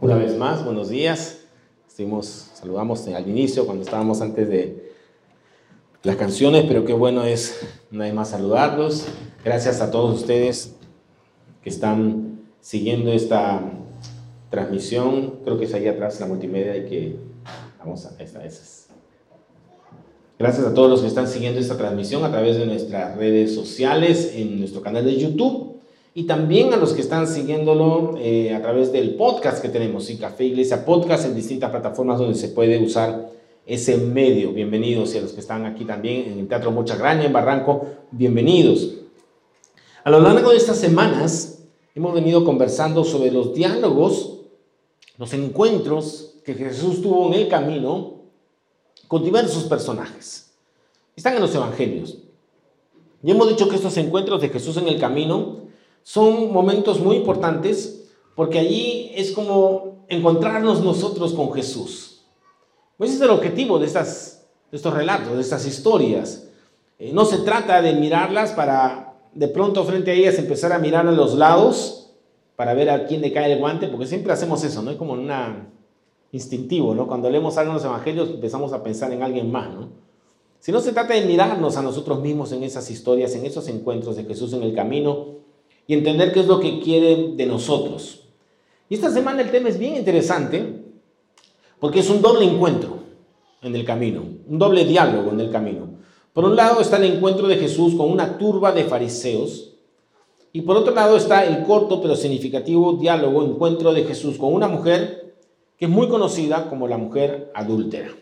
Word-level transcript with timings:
Una 0.00 0.16
vez 0.16 0.36
más, 0.36 0.64
buenos 0.64 0.88
días. 0.88 1.44
Estuvimos, 1.88 2.50
saludamos 2.54 3.06
al 3.06 3.28
inicio 3.28 3.64
cuando 3.64 3.84
estábamos 3.84 4.20
antes 4.20 4.48
de 4.48 4.92
las 6.02 6.16
canciones, 6.16 6.64
pero 6.66 6.84
qué 6.84 6.92
bueno 6.92 7.24
es 7.24 7.64
una 7.92 8.04
vez 8.04 8.12
más 8.12 8.30
saludarlos. 8.30 9.06
Gracias 9.44 9.80
a 9.80 9.90
todos 9.90 10.20
ustedes 10.20 10.74
que 11.62 11.70
están 11.70 12.40
siguiendo 12.60 13.12
esta 13.12 13.62
transmisión. 14.50 15.36
Creo 15.44 15.58
que 15.58 15.64
es 15.64 15.74
ahí 15.74 15.86
atrás 15.86 16.20
la 16.20 16.26
multimedia 16.26 16.76
y 16.76 16.86
que 16.86 17.16
vamos 17.78 18.04
a 18.04 18.20
esta, 18.22 18.44
esas. 18.44 18.88
Gracias 20.38 20.66
a 20.66 20.74
todos 20.74 20.90
los 20.90 21.00
que 21.02 21.06
están 21.06 21.28
siguiendo 21.28 21.60
esta 21.60 21.78
transmisión 21.78 22.24
a 22.24 22.30
través 22.30 22.58
de 22.58 22.66
nuestras 22.66 23.16
redes 23.16 23.54
sociales, 23.54 24.32
en 24.34 24.58
nuestro 24.58 24.82
canal 24.82 25.04
de 25.04 25.16
YouTube 25.16 25.73
y 26.16 26.24
también 26.24 26.72
a 26.72 26.76
los 26.76 26.92
que 26.92 27.00
están 27.00 27.26
siguiéndolo 27.26 28.14
eh, 28.18 28.54
a 28.54 28.62
través 28.62 28.92
del 28.92 29.16
podcast 29.16 29.60
que 29.60 29.68
tenemos, 29.68 30.08
y 30.10 30.16
Café 30.16 30.44
Iglesia 30.44 30.84
Podcast, 30.84 31.24
en 31.24 31.34
distintas 31.34 31.72
plataformas 31.72 32.20
donde 32.20 32.36
se 32.36 32.48
puede 32.48 32.78
usar 32.78 33.32
ese 33.66 33.96
medio. 33.96 34.52
Bienvenidos 34.52 35.12
y 35.12 35.18
a 35.18 35.22
los 35.22 35.32
que 35.32 35.40
están 35.40 35.66
aquí 35.66 35.84
también 35.84 36.30
en 36.30 36.38
el 36.38 36.46
Teatro 36.46 36.70
Mucha 36.70 36.94
Graña, 36.94 37.24
en 37.24 37.32
Barranco, 37.32 37.86
bienvenidos. 38.12 38.94
A 40.04 40.10
lo 40.10 40.20
largo 40.20 40.50
de 40.50 40.56
estas 40.56 40.78
semanas 40.78 41.64
hemos 41.96 42.14
venido 42.14 42.44
conversando 42.44 43.02
sobre 43.02 43.32
los 43.32 43.52
diálogos, 43.52 44.38
los 45.18 45.32
encuentros 45.34 46.36
que 46.44 46.54
Jesús 46.54 47.02
tuvo 47.02 47.26
en 47.26 47.34
el 47.34 47.48
camino 47.48 48.20
con 49.08 49.24
diversos 49.24 49.64
personajes. 49.64 50.52
Están 51.16 51.34
en 51.34 51.40
los 51.40 51.54
evangelios. 51.56 52.18
Y 53.20 53.32
hemos 53.32 53.48
dicho 53.48 53.68
que 53.68 53.76
estos 53.76 53.96
encuentros 53.96 54.40
de 54.42 54.50
Jesús 54.50 54.76
en 54.76 54.86
el 54.86 55.00
camino 55.00 55.63
son 56.04 56.52
momentos 56.52 57.00
muy 57.00 57.16
importantes 57.16 58.12
porque 58.36 58.60
allí 58.60 59.10
es 59.16 59.32
como 59.32 60.04
encontrarnos 60.08 60.84
nosotros 60.84 61.32
con 61.32 61.52
Jesús. 61.52 62.26
Pues 62.96 63.10
ese 63.10 63.24
es 63.24 63.24
el 63.24 63.36
objetivo 63.36 63.78
de, 63.78 63.86
estas, 63.86 64.46
de 64.70 64.76
estos 64.76 64.94
relatos, 64.94 65.34
de 65.34 65.40
estas 65.40 65.66
historias. 65.66 66.48
Eh, 66.98 67.10
no 67.12 67.24
se 67.24 67.38
trata 67.38 67.82
de 67.82 67.94
mirarlas 67.94 68.52
para 68.52 69.16
de 69.32 69.48
pronto 69.48 69.82
frente 69.82 70.12
a 70.12 70.14
ellas 70.14 70.38
empezar 70.38 70.72
a 70.72 70.78
mirar 70.78 71.08
a 71.08 71.12
los 71.12 71.34
lados 71.34 72.12
para 72.54 72.74
ver 72.74 72.90
a 72.90 73.06
quién 73.06 73.20
le 73.20 73.32
cae 73.32 73.52
el 73.52 73.58
guante, 73.58 73.88
porque 73.88 74.06
siempre 74.06 74.32
hacemos 74.32 74.62
eso, 74.62 74.82
¿no? 74.82 74.92
Es 74.92 74.96
como 74.96 75.14
una 75.14 75.70
instintivo, 76.30 76.94
¿no? 76.94 77.06
Cuando 77.06 77.30
leemos 77.30 77.56
algo 77.56 77.72
los 77.72 77.84
evangelios 77.84 78.28
empezamos 78.30 78.72
a 78.72 78.82
pensar 78.82 79.10
en 79.12 79.22
alguien 79.22 79.50
más, 79.50 79.72
¿no? 79.74 79.88
Si 80.60 80.70
no 80.70 80.80
se 80.80 80.92
trata 80.92 81.14
de 81.14 81.26
mirarnos 81.26 81.76
a 81.76 81.82
nosotros 81.82 82.20
mismos 82.20 82.52
en 82.52 82.62
esas 82.62 82.90
historias, 82.90 83.34
en 83.34 83.44
esos 83.44 83.68
encuentros 83.68 84.16
de 84.16 84.24
Jesús 84.24 84.52
en 84.52 84.62
el 84.62 84.74
camino, 84.74 85.43
y 85.86 85.94
entender 85.94 86.32
qué 86.32 86.40
es 86.40 86.46
lo 86.46 86.60
que 86.60 86.80
quiere 86.80 87.32
de 87.34 87.46
nosotros. 87.46 88.28
Y 88.88 88.94
esta 88.94 89.10
semana 89.10 89.42
el 89.42 89.50
tema 89.50 89.68
es 89.68 89.78
bien 89.78 89.96
interesante 89.96 90.84
porque 91.78 92.00
es 92.00 92.10
un 92.10 92.22
doble 92.22 92.44
encuentro 92.44 92.98
en 93.62 93.74
el 93.74 93.84
camino, 93.84 94.22
un 94.48 94.58
doble 94.58 94.84
diálogo 94.84 95.30
en 95.30 95.40
el 95.40 95.50
camino. 95.50 95.88
Por 96.32 96.44
un 96.44 96.56
lado 96.56 96.80
está 96.80 96.96
el 96.96 97.04
encuentro 97.04 97.46
de 97.46 97.56
Jesús 97.56 97.94
con 97.94 98.10
una 98.10 98.38
turba 98.38 98.72
de 98.72 98.84
fariseos 98.84 99.74
y 100.52 100.62
por 100.62 100.76
otro 100.76 100.94
lado 100.94 101.16
está 101.16 101.44
el 101.44 101.64
corto 101.64 102.00
pero 102.00 102.14
significativo 102.14 102.92
diálogo, 102.94 103.44
encuentro 103.44 103.92
de 103.92 104.04
Jesús 104.04 104.36
con 104.38 104.52
una 104.52 104.68
mujer 104.68 105.34
que 105.76 105.86
es 105.86 105.90
muy 105.90 106.08
conocida 106.08 106.68
como 106.68 106.86
la 106.86 106.98
mujer 106.98 107.50
adúltera. 107.54 108.14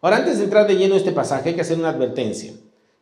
Ahora, 0.00 0.18
antes 0.18 0.38
de 0.38 0.44
entrar 0.44 0.66
de 0.66 0.76
lleno 0.76 0.94
en 0.94 0.98
este 0.98 1.12
pasaje, 1.12 1.50
hay 1.50 1.54
que 1.54 1.60
hacer 1.62 1.78
una 1.78 1.90
advertencia, 1.90 2.52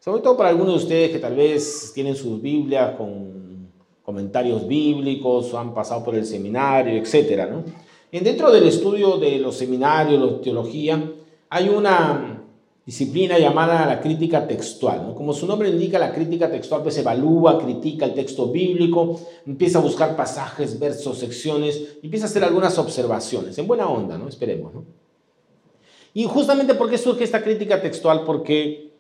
sobre 0.01 0.23
todo 0.23 0.37
para 0.37 0.49
algunos 0.49 0.75
de 0.75 0.83
ustedes 0.83 1.11
que 1.11 1.19
tal 1.19 1.37
vez 1.37 1.93
tienen 1.95 2.17
sus 2.17 2.41
Biblias 2.41 2.97
con 2.97 3.44
comentarios 4.05 4.69
bíblicos 4.69 5.55
han 5.55 5.73
pasado 5.75 6.05
por 6.05 6.15
el 6.15 6.27
seminario, 6.27 6.93
etc. 6.93 7.49
¿no? 7.51 7.65
Dentro 8.13 8.53
del 8.53 8.69
estudio 8.69 9.17
de 9.17 9.39
los 9.39 9.57
seminarios, 9.57 10.23
la 10.23 10.41
teología, 10.41 11.13
hay 11.49 11.69
una 11.69 12.43
disciplina 12.87 13.39
llamada 13.39 13.87
la 13.87 14.01
crítica 14.01 14.47
textual. 14.47 15.15
Como 15.17 15.33
su 15.33 15.47
nombre 15.47 15.71
indica, 15.71 15.99
la 15.99 16.13
crítica 16.13 16.51
textual 16.51 16.83
pues 16.83 16.97
evalúa, 16.99 17.59
critica 17.59 18.05
el 18.05 18.15
texto 18.15 18.49
bíblico, 18.49 19.19
empieza 19.47 19.79
a 19.79 19.83
buscar 19.83 20.15
pasajes, 20.15 20.79
versos, 20.79 21.19
secciones, 21.19 21.97
empieza 22.03 22.27
a 22.27 22.29
hacer 22.29 22.45
algunas 22.45 22.79
observaciones, 22.79 23.57
en 23.59 23.67
buena 23.67 23.89
onda, 23.89 24.19
¿no? 24.19 24.29
Esperemos, 24.29 24.75
¿no? 24.75 24.85
Y 26.13 26.25
justamente 26.25 26.75
por 26.75 26.89
qué 26.89 26.99
surge 26.99 27.25
esta 27.25 27.43
crítica 27.43 27.83
textual, 27.83 28.23
porque 28.25 28.93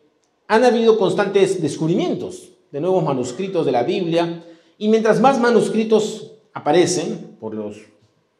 han 0.48 0.65
habido 0.65 0.98
constantes 0.98 1.62
descubrimientos 1.62 2.50
de 2.72 2.81
nuevos 2.81 3.04
manuscritos 3.04 3.65
de 3.65 3.72
la 3.72 3.84
Biblia, 3.84 4.42
y 4.78 4.88
mientras 4.88 5.20
más 5.20 5.40
manuscritos 5.40 6.32
aparecen 6.52 7.36
por 7.40 7.54
los 7.54 7.76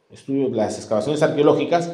estudios, 0.09 0.51
las 0.51 0.77
excavaciones 0.77 1.21
arqueológicas, 1.21 1.91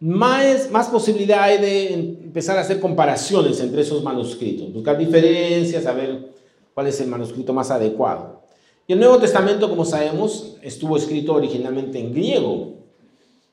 más, 0.00 0.70
más 0.70 0.88
posibilidad 0.88 1.42
hay 1.42 1.58
de 1.58 1.94
empezar 1.94 2.56
a 2.56 2.62
hacer 2.62 2.80
comparaciones 2.80 3.60
entre 3.60 3.82
esos 3.82 4.02
manuscritos, 4.02 4.72
buscar 4.72 4.96
diferencias, 4.96 5.84
saber 5.84 6.30
cuál 6.72 6.86
es 6.86 7.00
el 7.00 7.08
manuscrito 7.08 7.52
más 7.52 7.70
adecuado. 7.70 8.40
Y 8.86 8.94
el 8.94 8.98
Nuevo 8.98 9.18
Testamento, 9.18 9.68
como 9.68 9.84
sabemos, 9.84 10.56
estuvo 10.62 10.96
escrito 10.96 11.34
originalmente 11.34 11.98
en 11.98 12.12
griego. 12.12 12.74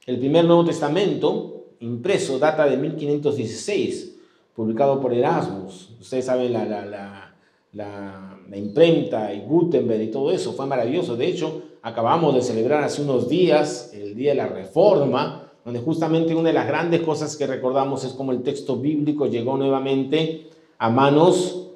El 0.06 0.18
primer 0.20 0.46
Nuevo 0.46 0.66
Testamento 0.66 1.66
impreso 1.80 2.40
data 2.40 2.66
de 2.66 2.78
1516, 2.78 4.16
publicado 4.56 5.00
por 5.00 5.14
Erasmus. 5.14 5.92
Ustedes 6.00 6.26
saben 6.26 6.54
la, 6.54 6.66
la, 6.66 6.86
la, 6.86 7.36
la 7.74 8.37
la 8.50 8.58
imprenta 8.58 9.34
y 9.34 9.42
Gutenberg 9.42 10.02
y 10.02 10.08
todo 10.08 10.32
eso, 10.32 10.54
fue 10.54 10.66
maravilloso. 10.66 11.16
De 11.16 11.28
hecho, 11.28 11.64
acabamos 11.82 12.36
de 12.36 12.42
celebrar 12.42 12.84
hace 12.84 13.02
unos 13.02 13.28
días 13.28 13.92
el 13.94 14.16
Día 14.16 14.32
de 14.32 14.38
la 14.38 14.48
Reforma, 14.48 15.52
donde 15.66 15.80
justamente 15.82 16.34
una 16.34 16.50
de 16.50 16.54
las 16.54 16.68
grandes 16.68 17.02
cosas 17.02 17.36
que 17.36 17.46
recordamos 17.46 18.04
es 18.06 18.14
cómo 18.14 18.32
el 18.32 18.42
texto 18.42 18.78
bíblico 18.78 19.28
llegó 19.28 19.58
nuevamente 19.58 20.48
a 20.78 20.90
manos 20.90 21.72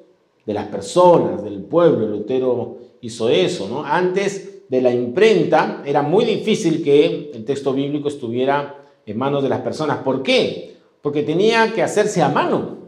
de 0.46 0.54
las 0.54 0.68
personas, 0.68 1.42
del 1.44 1.62
pueblo. 1.62 2.06
Lutero 2.06 2.78
hizo 3.02 3.28
eso, 3.28 3.68
¿no? 3.68 3.84
Antes 3.84 4.62
de 4.68 4.80
la 4.80 4.92
imprenta 4.92 5.82
era 5.84 6.00
muy 6.00 6.24
difícil 6.24 6.82
que 6.82 7.30
el 7.34 7.44
texto 7.44 7.74
bíblico 7.74 8.08
estuviera 8.08 8.82
en 9.04 9.18
manos 9.18 9.42
de 9.42 9.50
las 9.50 9.60
personas. 9.60 9.98
¿Por 9.98 10.22
qué? 10.22 10.76
Porque 11.02 11.22
tenía 11.22 11.72
que 11.74 11.82
hacerse 11.82 12.22
a 12.22 12.30
mano. 12.30 12.78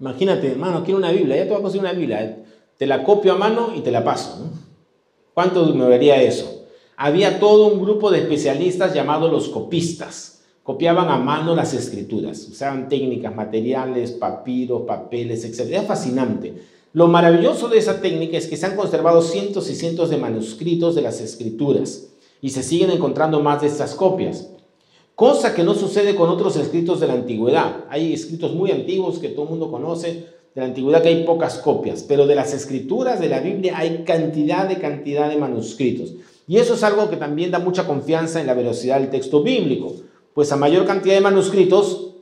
Imagínate, 0.00 0.50
hermano, 0.50 0.82
quiero 0.82 0.98
una 0.98 1.12
Biblia, 1.12 1.36
ya 1.36 1.44
te 1.44 1.50
voy 1.50 1.58
a 1.58 1.62
conseguir 1.62 1.86
una 1.86 1.92
Biblia 1.92 2.44
te 2.80 2.86
la 2.86 3.04
copio 3.04 3.34
a 3.34 3.36
mano 3.36 3.74
y 3.76 3.80
te 3.80 3.90
la 3.90 4.02
paso. 4.02 4.38
¿no? 4.38 4.52
¿Cuánto 5.34 5.66
demoraría 5.66 6.22
eso? 6.22 6.64
Había 6.96 7.38
todo 7.38 7.66
un 7.66 7.82
grupo 7.82 8.10
de 8.10 8.20
especialistas 8.20 8.94
llamados 8.94 9.30
los 9.30 9.50
copistas. 9.50 10.44
Copiaban 10.62 11.10
a 11.10 11.18
mano 11.18 11.54
las 11.54 11.74
escrituras, 11.74 12.48
usaban 12.48 12.88
técnicas, 12.88 13.36
materiales, 13.36 14.12
papiros, 14.12 14.84
papeles, 14.86 15.44
etc. 15.44 15.68
Era 15.68 15.82
fascinante. 15.82 16.54
Lo 16.94 17.06
maravilloso 17.06 17.68
de 17.68 17.76
esa 17.76 18.00
técnica 18.00 18.38
es 18.38 18.46
que 18.46 18.56
se 18.56 18.64
han 18.64 18.76
conservado 18.76 19.20
cientos 19.20 19.68
y 19.68 19.74
cientos 19.74 20.08
de 20.08 20.16
manuscritos 20.16 20.94
de 20.94 21.02
las 21.02 21.20
escrituras 21.20 22.14
y 22.40 22.48
se 22.48 22.62
siguen 22.62 22.92
encontrando 22.92 23.40
más 23.40 23.60
de 23.60 23.66
estas 23.66 23.94
copias. 23.94 24.52
Cosa 25.14 25.54
que 25.54 25.64
no 25.64 25.74
sucede 25.74 26.14
con 26.14 26.30
otros 26.30 26.56
escritos 26.56 26.98
de 26.98 27.08
la 27.08 27.12
antigüedad. 27.12 27.84
Hay 27.90 28.14
escritos 28.14 28.54
muy 28.54 28.70
antiguos 28.70 29.18
que 29.18 29.28
todo 29.28 29.42
el 29.42 29.50
mundo 29.50 29.70
conoce, 29.70 30.39
de 30.54 30.60
la 30.60 30.66
antigüedad 30.66 31.02
que 31.02 31.08
hay 31.08 31.24
pocas 31.24 31.58
copias, 31.58 32.02
pero 32.02 32.26
de 32.26 32.34
las 32.34 32.52
escrituras 32.52 33.20
de 33.20 33.28
la 33.28 33.40
Biblia 33.40 33.74
hay 33.76 34.04
cantidad 34.04 34.68
de 34.68 34.78
cantidad 34.78 35.28
de 35.28 35.36
manuscritos. 35.36 36.14
Y 36.46 36.56
eso 36.56 36.74
es 36.74 36.82
algo 36.82 37.08
que 37.08 37.16
también 37.16 37.50
da 37.50 37.60
mucha 37.60 37.86
confianza 37.86 38.40
en 38.40 38.46
la 38.46 38.54
velocidad 38.54 38.98
del 38.98 39.10
texto 39.10 39.42
bíblico, 39.42 39.94
pues 40.34 40.50
a 40.50 40.56
mayor 40.56 40.84
cantidad 40.84 41.14
de 41.14 41.20
manuscritos, 41.20 42.14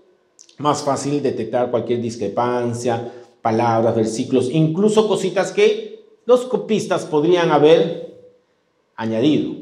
más 0.59 0.83
fácil 0.83 1.23
detectar 1.23 1.71
cualquier 1.71 2.03
discrepancia, 2.03 3.11
palabras, 3.41 3.95
versículos, 3.95 4.51
incluso 4.51 5.09
cositas 5.09 5.53
que 5.53 6.05
los 6.27 6.45
copistas 6.45 7.07
podrían 7.07 7.51
haber 7.51 8.19
añadido. 8.97 9.55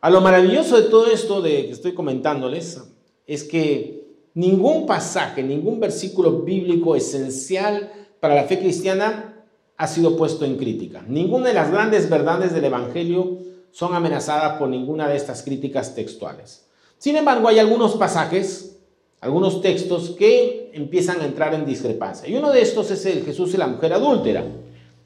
A 0.00 0.10
lo 0.10 0.20
maravilloso 0.20 0.80
de 0.80 0.88
todo 0.88 1.06
esto 1.06 1.40
de 1.40 1.66
que 1.66 1.72
estoy 1.72 1.92
comentándoles 1.92 2.82
es 3.26 3.44
que 3.44 4.04
ningún 4.34 4.86
pasaje, 4.86 5.42
ningún 5.42 5.78
versículo 5.78 6.42
bíblico 6.42 6.96
esencial 6.96 7.92
para 8.20 8.34
la 8.34 8.44
fe 8.44 8.58
cristiana 8.58 9.34
ha 9.76 9.86
sido 9.86 10.16
puesto 10.16 10.44
en 10.44 10.56
crítica. 10.56 11.04
Ninguna 11.06 11.48
de 11.48 11.54
las 11.54 11.70
grandes 11.70 12.10
verdades 12.10 12.52
del 12.52 12.64
Evangelio 12.64 13.38
son 13.70 13.94
amenazadas 13.94 14.58
por 14.58 14.68
ninguna 14.68 15.08
de 15.08 15.16
estas 15.16 15.42
críticas 15.42 15.94
textuales. 15.94 16.66
Sin 16.98 17.16
embargo, 17.16 17.46
hay 17.46 17.60
algunos 17.60 17.94
pasajes, 17.94 18.76
algunos 19.20 19.62
textos 19.62 20.10
que 20.18 20.72
empiezan 20.74 21.20
a 21.20 21.26
entrar 21.26 21.54
en 21.54 21.64
discrepancia. 21.64 22.28
Y 22.28 22.34
uno 22.34 22.50
de 22.50 22.60
estos 22.60 22.90
es 22.90 23.06
el 23.06 23.24
Jesús 23.24 23.54
y 23.54 23.56
la 23.56 23.68
mujer 23.68 23.92
adúltera. 23.92 24.44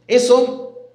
Eso, 0.07 0.89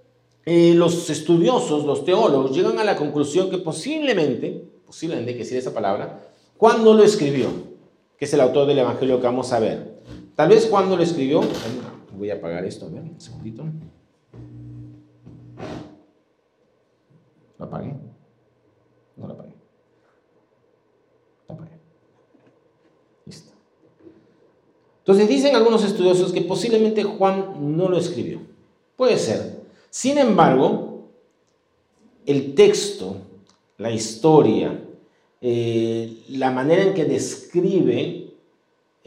eh, 0.46 0.74
los 0.74 1.10
estudiosos, 1.12 1.86
los 1.86 2.04
teólogos, 2.04 2.56
llegan 2.56 2.80
a 2.80 2.84
la 2.84 2.96
conclusión 2.96 3.52
que 3.52 3.60
posiblemente, 3.60 4.64
posiblemente 4.86 5.34
que 5.34 5.40
decir 5.40 5.58
esa 5.58 5.74
palabra, 5.74 6.28
cuando 6.58 6.96
lo 6.96 7.04
escribió, 7.04 7.50
que 8.18 8.26
es 8.26 8.34
el 8.34 8.42
autor 8.42 8.66
del 8.66 8.80
Evangelio 8.80 9.20
que 9.20 9.28
vamos 9.28 9.54
a 9.54 9.60
ver. 9.60 9.98
Tal 10.36 10.50
vez 10.50 10.66
cuando 10.66 10.98
lo 10.98 11.04
escribió, 11.04 11.42
voy 12.18 12.32
a 12.32 12.36
apagar 12.36 12.66
esto, 12.66 12.88
a 12.88 12.90
ver, 12.90 13.04
un 13.04 13.22
segundito. 13.22 13.64
¿Lo 17.58 17.66
apagué? 17.66 17.96
No 19.16 19.28
lo 19.28 19.34
apagué. 19.34 19.54
Lo 21.48 21.56
apagué. 21.56 21.72
Listo. 23.26 23.52
Entonces 25.00 25.30
dicen 25.30 25.56
algunos 25.56 25.84
estudiosos 25.84 26.34
que 26.34 26.42
posiblemente 26.42 27.04
Juan 27.04 27.78
no 27.78 27.88
lo 27.90 27.98
escribió. 27.98 28.42
Puede 28.96 29.18
ser. 29.18 29.64
Sin 29.90 30.18
embargo, 30.18 31.10
el 32.26 32.56
texto, 32.56 33.16
la 33.78 33.92
historia, 33.92 34.84
eh, 35.42 36.24
la 36.30 36.52
manera 36.52 36.84
en 36.84 36.94
que 36.94 37.06
describe 37.06 38.27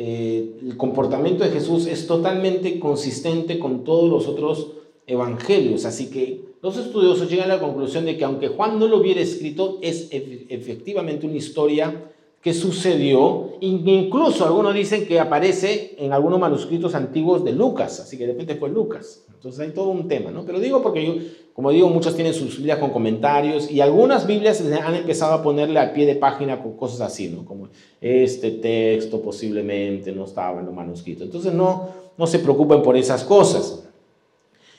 eh, 0.02 0.56
el 0.62 0.78
comportamiento 0.78 1.44
de 1.44 1.50
Jesús 1.50 1.86
es 1.86 2.06
totalmente 2.06 2.80
consistente 2.80 3.58
con 3.58 3.84
todos 3.84 4.08
los 4.08 4.28
otros 4.28 4.72
evangelios. 5.06 5.84
Así 5.84 6.08
que 6.08 6.40
los 6.62 6.78
estudiosos 6.78 7.28
llegan 7.28 7.50
a 7.50 7.56
la 7.56 7.60
conclusión 7.60 8.06
de 8.06 8.16
que 8.16 8.24
aunque 8.24 8.48
Juan 8.48 8.78
no 8.78 8.88
lo 8.88 8.96
hubiera 8.96 9.20
escrito, 9.20 9.78
es 9.82 10.08
efectivamente 10.10 11.26
una 11.26 11.36
historia 11.36 12.10
que 12.40 12.54
sucedió, 12.54 13.52
incluso 13.60 14.46
algunos 14.46 14.74
dicen 14.74 15.06
que 15.06 15.20
aparece 15.20 15.94
en 15.98 16.12
algunos 16.12 16.40
manuscritos 16.40 16.94
antiguos 16.94 17.44
de 17.44 17.52
Lucas, 17.52 18.00
así 18.00 18.16
que 18.16 18.26
de 18.26 18.32
repente 18.32 18.54
fue 18.54 18.70
Lucas. 18.70 19.26
Entonces 19.28 19.60
hay 19.60 19.70
todo 19.72 19.88
un 19.88 20.08
tema, 20.08 20.30
¿no? 20.30 20.44
Pero 20.44 20.58
digo 20.58 20.82
porque 20.82 21.04
yo, 21.04 21.14
como 21.52 21.70
digo, 21.70 21.88
muchos 21.88 22.14
tienen 22.14 22.32
sus 22.32 22.56
Biblias 22.56 22.78
con 22.78 22.90
comentarios 22.90 23.70
y 23.70 23.82
algunas 23.82 24.26
Biblias 24.26 24.62
han 24.62 24.94
empezado 24.94 25.34
a 25.34 25.42
ponerle 25.42 25.78
al 25.78 25.92
pie 25.92 26.06
de 26.06 26.14
página 26.14 26.62
con 26.62 26.76
cosas 26.76 27.02
así, 27.02 27.28
¿no? 27.28 27.44
Como 27.44 27.68
este 28.00 28.52
texto 28.52 29.20
posiblemente 29.20 30.12
no 30.12 30.24
estaba 30.24 30.60
en 30.60 30.66
los 30.66 30.74
manuscritos. 30.74 31.24
Entonces 31.24 31.52
no, 31.52 31.88
no 32.16 32.26
se 32.26 32.38
preocupen 32.38 32.82
por 32.82 32.96
esas 32.96 33.24
cosas. 33.24 33.84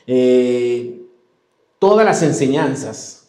Eh, 0.07 1.02
todas 1.78 2.06
las 2.06 2.24
enseñanzas 2.24 3.20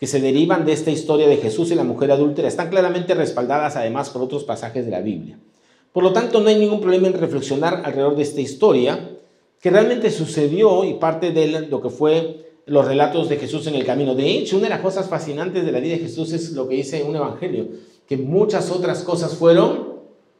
que 0.00 0.06
se 0.06 0.18
derivan 0.18 0.64
de 0.64 0.72
esta 0.72 0.90
historia 0.90 1.28
de 1.28 1.36
Jesús 1.36 1.70
y 1.70 1.74
la 1.74 1.84
mujer 1.84 2.10
adúltera 2.10 2.48
están 2.48 2.70
claramente 2.70 3.14
respaldadas 3.14 3.76
además 3.76 4.08
por 4.08 4.22
otros 4.22 4.44
pasajes 4.44 4.86
de 4.86 4.90
la 4.90 5.02
Biblia. 5.02 5.38
Por 5.92 6.02
lo 6.02 6.14
tanto, 6.14 6.40
no 6.40 6.48
hay 6.48 6.56
ningún 6.58 6.80
problema 6.80 7.08
en 7.08 7.12
reflexionar 7.12 7.82
alrededor 7.84 8.16
de 8.16 8.22
esta 8.22 8.40
historia 8.40 9.10
que 9.60 9.68
realmente 9.68 10.10
sucedió 10.10 10.84
y 10.84 10.94
parte 10.94 11.32
de 11.32 11.66
lo 11.68 11.82
que 11.82 11.90
fue 11.90 12.46
los 12.64 12.86
relatos 12.86 13.28
de 13.28 13.36
Jesús 13.36 13.66
en 13.66 13.74
el 13.74 13.84
camino. 13.84 14.14
De 14.14 14.30
hecho, 14.30 14.56
una 14.56 14.68
de 14.68 14.70
las 14.70 14.80
cosas 14.80 15.06
fascinantes 15.06 15.66
de 15.66 15.72
la 15.72 15.80
vida 15.80 15.96
de 15.96 16.04
Jesús 16.04 16.32
es 16.32 16.52
lo 16.52 16.66
que 16.66 16.76
dice 16.76 17.02
un 17.02 17.16
evangelio, 17.16 17.68
que 18.06 18.16
muchas 18.16 18.70
otras 18.70 19.02
cosas 19.02 19.34
fueron 19.34 19.96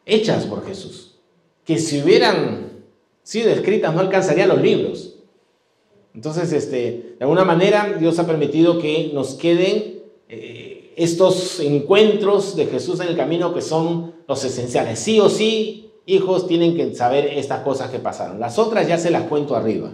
hechas 0.07 0.47
por 0.47 0.65
Jesús, 0.65 1.17
que 1.67 1.77
si 1.77 2.01
hubieran 2.01 2.85
sido 3.23 3.51
escritas 3.51 3.93
no 3.95 4.01
alcanzarían 4.01 4.49
los 4.49 4.63
libros. 4.63 5.10
Entonces, 6.15 6.53
este, 6.53 7.15
de 7.19 7.19
alguna 7.21 7.45
manera, 7.45 7.97
Dios 7.99 8.19
ha 8.19 8.27
permitido 8.27 8.79
que 8.79 9.11
nos 9.15 9.35
queden 9.35 10.03
eh, 10.29 10.93
estos 10.97 11.61
encuentros 11.61 12.57
de 12.57 12.67
Jesús 12.67 13.01
en 13.01 13.09
el 13.09 13.17
camino 13.17 13.55
que 13.55 13.63
son 13.63 14.13
los 14.27 14.45
esenciales. 14.45 14.99
Sí 14.99 15.21
o 15.21 15.29
sí, 15.29 15.93
hijos 16.07 16.47
tienen 16.47 16.77
que 16.77 16.95
saber 16.95 17.27
estas 17.27 17.61
cosas 17.61 17.91
que 17.91 17.99
pasaron. 17.99 18.41
Las 18.41 18.59
otras 18.59 18.89
ya 18.89 18.99
se 18.99 19.11
las 19.11 19.25
cuento 19.25 19.55
arriba. 19.55 19.91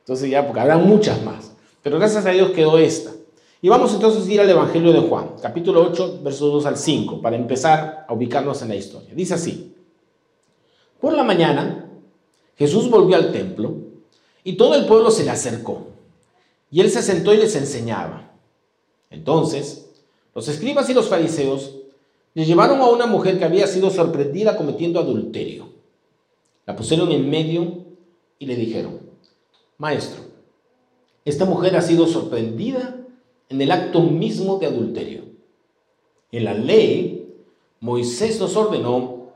Entonces 0.00 0.30
ya, 0.30 0.44
porque 0.46 0.60
habrá 0.60 0.78
muchas 0.78 1.22
más. 1.22 1.52
Pero 1.82 1.98
gracias 1.98 2.26
a 2.26 2.30
Dios 2.30 2.50
quedó 2.50 2.78
esta. 2.78 3.12
Y 3.60 3.68
vamos 3.68 3.92
entonces 3.92 4.28
a 4.28 4.32
ir 4.32 4.40
al 4.40 4.50
Evangelio 4.50 4.92
de 4.92 5.00
Juan, 5.00 5.30
capítulo 5.42 5.82
8, 5.90 6.20
versos 6.22 6.52
2 6.52 6.66
al 6.66 6.76
5, 6.76 7.20
para 7.20 7.34
empezar 7.36 8.04
a 8.08 8.12
ubicarnos 8.12 8.62
en 8.62 8.68
la 8.68 8.76
historia. 8.76 9.10
Dice 9.14 9.34
así. 9.34 9.74
Por 11.00 11.12
la 11.12 11.24
mañana, 11.24 11.88
Jesús 12.56 12.88
volvió 12.90 13.16
al 13.16 13.32
templo 13.32 13.87
y 14.48 14.54
todo 14.54 14.76
el 14.76 14.86
pueblo 14.86 15.10
se 15.10 15.24
le 15.24 15.30
acercó. 15.30 15.88
Y 16.70 16.80
él 16.80 16.90
se 16.90 17.02
sentó 17.02 17.34
y 17.34 17.36
les 17.36 17.54
enseñaba. 17.54 18.32
Entonces, 19.10 19.90
los 20.34 20.48
escribas 20.48 20.88
y 20.88 20.94
los 20.94 21.06
fariseos 21.06 21.74
le 22.32 22.46
llevaron 22.46 22.80
a 22.80 22.88
una 22.88 23.04
mujer 23.04 23.38
que 23.38 23.44
había 23.44 23.66
sido 23.66 23.90
sorprendida 23.90 24.56
cometiendo 24.56 25.00
adulterio. 25.00 25.68
La 26.64 26.74
pusieron 26.74 27.12
en 27.12 27.28
medio 27.28 27.84
y 28.38 28.46
le 28.46 28.56
dijeron, 28.56 29.00
Maestro, 29.76 30.22
esta 31.26 31.44
mujer 31.44 31.76
ha 31.76 31.82
sido 31.82 32.06
sorprendida 32.06 32.96
en 33.50 33.60
el 33.60 33.70
acto 33.70 34.00
mismo 34.00 34.58
de 34.58 34.64
adulterio. 34.64 35.24
En 36.32 36.44
la 36.44 36.54
ley, 36.54 37.34
Moisés 37.80 38.40
nos 38.40 38.56
ordenó 38.56 39.34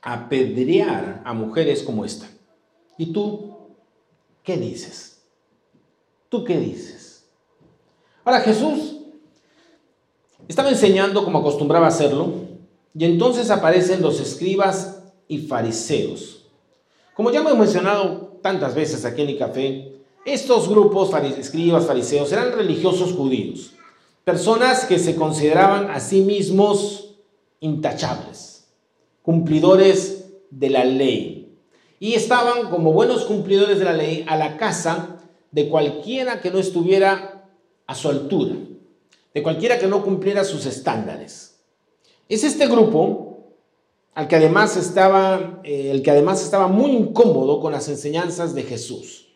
apedrear 0.00 1.20
a 1.26 1.34
mujeres 1.34 1.82
como 1.82 2.06
esta. 2.06 2.30
¿Y 2.96 3.12
tú 3.12 3.47
¿Qué 4.48 4.56
dices? 4.56 5.18
¿Tú 6.30 6.42
qué 6.42 6.58
dices? 6.58 7.26
Ahora 8.24 8.40
Jesús 8.40 8.96
estaba 10.48 10.70
enseñando 10.70 11.22
como 11.22 11.40
acostumbraba 11.40 11.86
hacerlo 11.86 12.32
y 12.94 13.04
entonces 13.04 13.50
aparecen 13.50 14.00
los 14.00 14.20
escribas 14.20 15.02
y 15.28 15.40
fariseos. 15.40 16.46
Como 17.14 17.30
ya 17.30 17.40
hemos 17.40 17.58
mencionado 17.58 18.38
tantas 18.40 18.74
veces 18.74 19.04
aquí 19.04 19.20
en 19.20 19.28
el 19.28 19.38
café, 19.38 20.00
estos 20.24 20.66
grupos, 20.66 21.10
escribas, 21.36 21.84
fariseos, 21.84 22.32
eran 22.32 22.52
religiosos 22.52 23.12
judíos, 23.12 23.74
personas 24.24 24.86
que 24.86 24.98
se 24.98 25.14
consideraban 25.14 25.90
a 25.90 26.00
sí 26.00 26.22
mismos 26.22 27.16
intachables, 27.60 28.66
cumplidores 29.20 30.30
de 30.50 30.70
la 30.70 30.86
ley, 30.86 31.37
y 32.00 32.14
estaban 32.14 32.70
como 32.70 32.92
buenos 32.92 33.24
cumplidores 33.24 33.78
de 33.78 33.84
la 33.84 33.92
ley 33.92 34.24
a 34.28 34.36
la 34.36 34.56
casa 34.56 35.18
de 35.50 35.68
cualquiera 35.68 36.40
que 36.40 36.50
no 36.50 36.58
estuviera 36.58 37.48
a 37.86 37.94
su 37.94 38.08
altura, 38.08 38.54
de 39.34 39.42
cualquiera 39.42 39.78
que 39.78 39.86
no 39.86 40.04
cumpliera 40.04 40.44
sus 40.44 40.66
estándares. 40.66 41.60
Es 42.28 42.44
este 42.44 42.66
grupo 42.66 43.28
al 44.14 44.28
que 44.28 44.36
además 44.36 44.76
estaba, 44.76 45.60
eh, 45.64 45.90
el 45.90 46.02
que 46.02 46.10
además 46.10 46.42
estaba 46.42 46.66
muy 46.66 46.90
incómodo 46.90 47.60
con 47.60 47.72
las 47.72 47.88
enseñanzas 47.88 48.54
de 48.54 48.64
Jesús. 48.64 49.28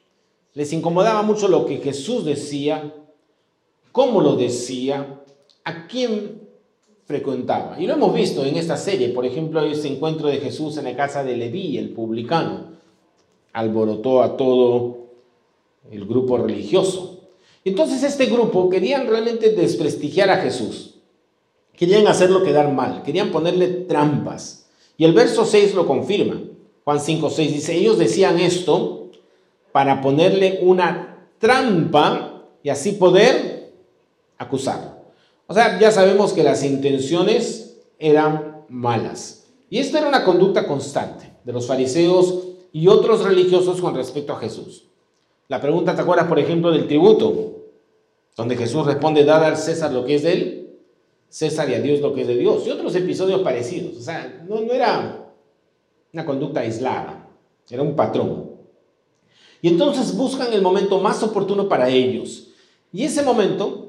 Les 0.54 0.72
incomodaba 0.72 1.22
mucho 1.22 1.48
lo 1.48 1.66
que 1.66 1.78
Jesús 1.78 2.24
decía, 2.24 2.92
cómo 3.92 4.20
lo 4.20 4.36
decía, 4.36 5.22
a 5.64 5.86
quién 5.86 6.41
Y 7.78 7.86
lo 7.86 7.94
hemos 7.94 8.14
visto 8.14 8.44
en 8.44 8.56
esta 8.56 8.76
serie, 8.76 9.10
por 9.10 9.26
ejemplo, 9.26 9.60
ese 9.62 9.88
encuentro 9.88 10.28
de 10.28 10.38
Jesús 10.38 10.76
en 10.78 10.84
la 10.84 10.96
casa 10.96 11.22
de 11.24 11.36
Leví, 11.36 11.76
el 11.76 11.90
publicano, 11.90 12.72
alborotó 13.52 14.22
a 14.22 14.36
todo 14.36 14.98
el 15.90 16.06
grupo 16.06 16.38
religioso. 16.38 17.20
Entonces 17.64 18.02
este 18.02 18.26
grupo 18.26 18.68
querían 18.68 19.06
realmente 19.06 19.50
desprestigiar 19.50 20.30
a 20.30 20.38
Jesús, 20.38 20.96
querían 21.76 22.06
hacerlo 22.06 22.42
quedar 22.42 22.72
mal, 22.72 23.02
querían 23.02 23.31
ponerle 23.31 23.69
trampas. 23.69 24.70
Y 24.96 25.04
el 25.04 25.12
verso 25.12 25.44
6 25.44 25.74
lo 25.74 25.86
confirma. 25.86 26.40
Juan 26.84 27.00
5, 27.00 27.31
6 27.31 27.52
dice, 27.52 27.74
ellos 27.76 27.98
decían 27.98 28.38
esto 28.40 29.10
para 29.70 30.00
ponerle 30.00 30.60
una 30.62 31.28
trampa 31.38 32.44
y 32.62 32.69
así 32.69 32.92
poder 32.92 33.72
acusarlo. 34.38 35.01
O 35.52 35.54
sea, 35.54 35.78
ya 35.78 35.90
sabemos 35.90 36.32
que 36.32 36.42
las 36.42 36.64
intenciones 36.64 37.76
eran 37.98 38.64
malas. 38.70 39.44
Y 39.68 39.80
esta 39.80 39.98
era 39.98 40.08
una 40.08 40.24
conducta 40.24 40.66
constante 40.66 41.30
de 41.44 41.52
los 41.52 41.66
fariseos 41.66 42.44
y 42.72 42.88
otros 42.88 43.22
religiosos 43.22 43.78
con 43.82 43.94
respecto 43.94 44.32
a 44.32 44.38
Jesús. 44.38 44.84
La 45.48 45.60
pregunta, 45.60 45.94
¿te 45.94 46.00
acuerdas, 46.00 46.26
por 46.26 46.38
ejemplo, 46.38 46.70
del 46.70 46.88
tributo? 46.88 47.66
Donde 48.34 48.56
Jesús 48.56 48.86
responde, 48.86 49.26
dad 49.26 49.44
al 49.44 49.58
César 49.58 49.92
lo 49.92 50.06
que 50.06 50.14
es 50.14 50.22
de 50.22 50.32
él, 50.32 50.78
César 51.28 51.68
y 51.68 51.74
a 51.74 51.82
Dios 51.82 52.00
lo 52.00 52.14
que 52.14 52.22
es 52.22 52.28
de 52.28 52.36
Dios. 52.38 52.66
Y 52.66 52.70
otros 52.70 52.94
episodios 52.94 53.42
parecidos. 53.42 53.98
O 53.98 54.00
sea, 54.00 54.46
no, 54.48 54.62
no 54.62 54.72
era 54.72 55.34
una 56.14 56.24
conducta 56.24 56.60
aislada, 56.60 57.28
era 57.68 57.82
un 57.82 57.94
patrón. 57.94 58.52
Y 59.60 59.68
entonces 59.68 60.16
buscan 60.16 60.50
el 60.54 60.62
momento 60.62 60.98
más 60.98 61.22
oportuno 61.22 61.68
para 61.68 61.90
ellos. 61.90 62.48
Y 62.90 63.04
ese 63.04 63.22
momento 63.22 63.81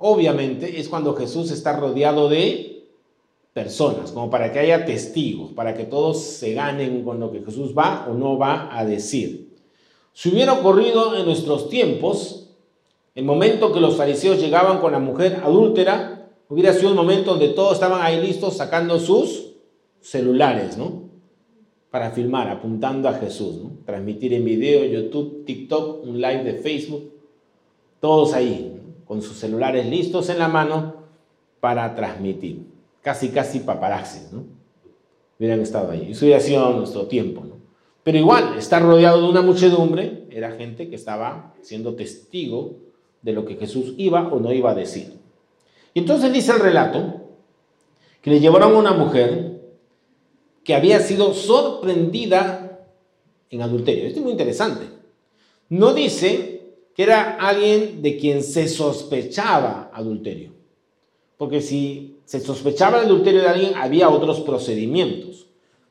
obviamente 0.00 0.80
es 0.80 0.88
cuando 0.88 1.14
Jesús 1.14 1.50
está 1.52 1.76
rodeado 1.76 2.28
de 2.28 2.88
personas, 3.52 4.12
como 4.12 4.30
para 4.30 4.50
que 4.50 4.58
haya 4.58 4.84
testigos, 4.84 5.52
para 5.52 5.74
que 5.74 5.84
todos 5.84 6.20
se 6.22 6.54
ganen 6.54 7.04
con 7.04 7.20
lo 7.20 7.30
que 7.30 7.42
Jesús 7.42 7.74
va 7.76 8.06
o 8.10 8.14
no 8.14 8.38
va 8.38 8.76
a 8.76 8.84
decir. 8.84 9.54
Si 10.12 10.30
hubiera 10.30 10.54
ocurrido 10.54 11.16
en 11.16 11.26
nuestros 11.26 11.68
tiempos, 11.68 12.48
el 13.14 13.24
momento 13.24 13.72
que 13.72 13.80
los 13.80 13.96
fariseos 13.96 14.40
llegaban 14.40 14.78
con 14.80 14.92
la 14.92 14.98
mujer 14.98 15.42
adúltera, 15.44 16.30
hubiera 16.48 16.72
sido 16.72 16.90
un 16.90 16.96
momento 16.96 17.32
donde 17.32 17.48
todos 17.48 17.74
estaban 17.74 18.00
ahí 18.02 18.20
listos 18.20 18.56
sacando 18.56 18.98
sus 18.98 19.52
celulares, 20.00 20.78
¿no? 20.78 21.10
Para 21.90 22.12
filmar, 22.12 22.48
apuntando 22.48 23.08
a 23.08 23.14
Jesús, 23.14 23.56
¿no? 23.56 23.72
Transmitir 23.84 24.32
en 24.32 24.44
video, 24.44 24.84
YouTube, 24.84 25.44
TikTok, 25.44 26.04
un 26.04 26.20
live 26.20 26.44
de 26.44 26.54
Facebook, 26.54 27.12
todos 28.00 28.32
ahí, 28.32 28.79
con 29.10 29.22
sus 29.22 29.38
celulares 29.38 29.86
listos 29.86 30.28
en 30.28 30.38
la 30.38 30.46
mano 30.46 30.94
para 31.58 31.96
transmitir. 31.96 32.68
Casi, 33.02 33.30
casi 33.30 33.58
paparazzi, 33.58 34.32
¿no? 34.32 34.44
Hubieran 35.36 35.60
estado 35.62 35.90
ahí. 35.90 36.12
Eso 36.12 36.26
hubiera 36.26 36.38
sido 36.38 36.70
nuestro 36.74 37.08
tiempo, 37.08 37.40
¿no? 37.44 37.56
Pero 38.04 38.18
igual, 38.18 38.56
estar 38.56 38.80
rodeado 38.80 39.20
de 39.20 39.28
una 39.28 39.42
muchedumbre 39.42 40.28
era 40.30 40.52
gente 40.52 40.88
que 40.88 40.94
estaba 40.94 41.54
siendo 41.60 41.96
testigo 41.96 42.76
de 43.20 43.32
lo 43.32 43.44
que 43.44 43.56
Jesús 43.56 43.94
iba 43.96 44.28
o 44.28 44.38
no 44.38 44.52
iba 44.52 44.70
a 44.70 44.76
decir. 44.76 45.18
Y 45.92 45.98
entonces 45.98 46.32
dice 46.32 46.52
el 46.52 46.60
relato 46.60 47.32
que 48.22 48.30
le 48.30 48.38
llevaron 48.38 48.76
a 48.76 48.78
una 48.78 48.92
mujer 48.92 49.60
que 50.62 50.76
había 50.76 51.00
sido 51.00 51.34
sorprendida 51.34 52.86
en 53.50 53.60
adulterio. 53.60 54.04
Esto 54.06 54.20
es 54.20 54.22
muy 54.22 54.30
interesante. 54.30 54.86
No 55.68 55.94
dice 55.94 56.49
era 57.02 57.36
alguien 57.36 58.02
de 58.02 58.16
quien 58.16 58.42
se 58.42 58.68
sospechaba 58.68 59.90
adulterio. 59.92 60.52
Porque 61.36 61.60
si 61.60 62.18
se 62.24 62.40
sospechaba 62.40 62.98
el 62.98 63.06
adulterio 63.06 63.40
de 63.40 63.48
alguien, 63.48 63.74
había 63.76 64.08
otros 64.08 64.40
procedimientos. 64.40 65.46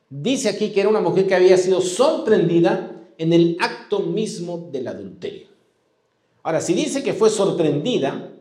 Dice 0.08 0.48
aquí 0.48 0.70
que 0.70 0.80
era 0.80 0.88
una 0.88 1.00
mujer 1.00 1.26
que 1.26 1.34
había 1.34 1.56
sido 1.56 1.80
sorprendida 1.80 3.08
en 3.18 3.32
el 3.32 3.56
acto 3.60 4.00
mismo 4.00 4.68
del 4.72 4.88
adulterio. 4.88 5.48
Ahora, 6.42 6.60
si 6.60 6.74
dice 6.74 7.02
que 7.02 7.12
fue 7.12 7.30
sorprendida 7.30 8.32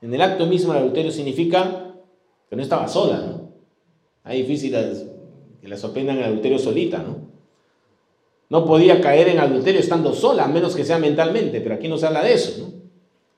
en 0.00 0.14
el 0.14 0.22
acto 0.22 0.46
mismo 0.46 0.72
del 0.72 0.82
adulterio, 0.82 1.10
significa 1.10 1.94
que 2.48 2.56
no 2.56 2.62
estaba 2.62 2.88
sola, 2.88 3.18
¿no? 3.18 3.52
Es 4.30 4.38
difícil 4.38 4.74
que 5.60 5.68
la 5.68 5.76
sorprendan 5.76 6.16
en 6.16 6.22
el 6.22 6.28
adulterio 6.30 6.58
solita, 6.58 6.98
¿no? 6.98 7.35
No 8.48 8.64
podía 8.64 9.00
caer 9.00 9.28
en 9.28 9.40
adulterio 9.40 9.80
estando 9.80 10.14
sola, 10.14 10.44
a 10.44 10.48
menos 10.48 10.76
que 10.76 10.84
sea 10.84 10.98
mentalmente, 10.98 11.60
pero 11.60 11.74
aquí 11.74 11.88
no 11.88 11.98
se 11.98 12.06
habla 12.06 12.22
de 12.22 12.34
eso. 12.34 12.72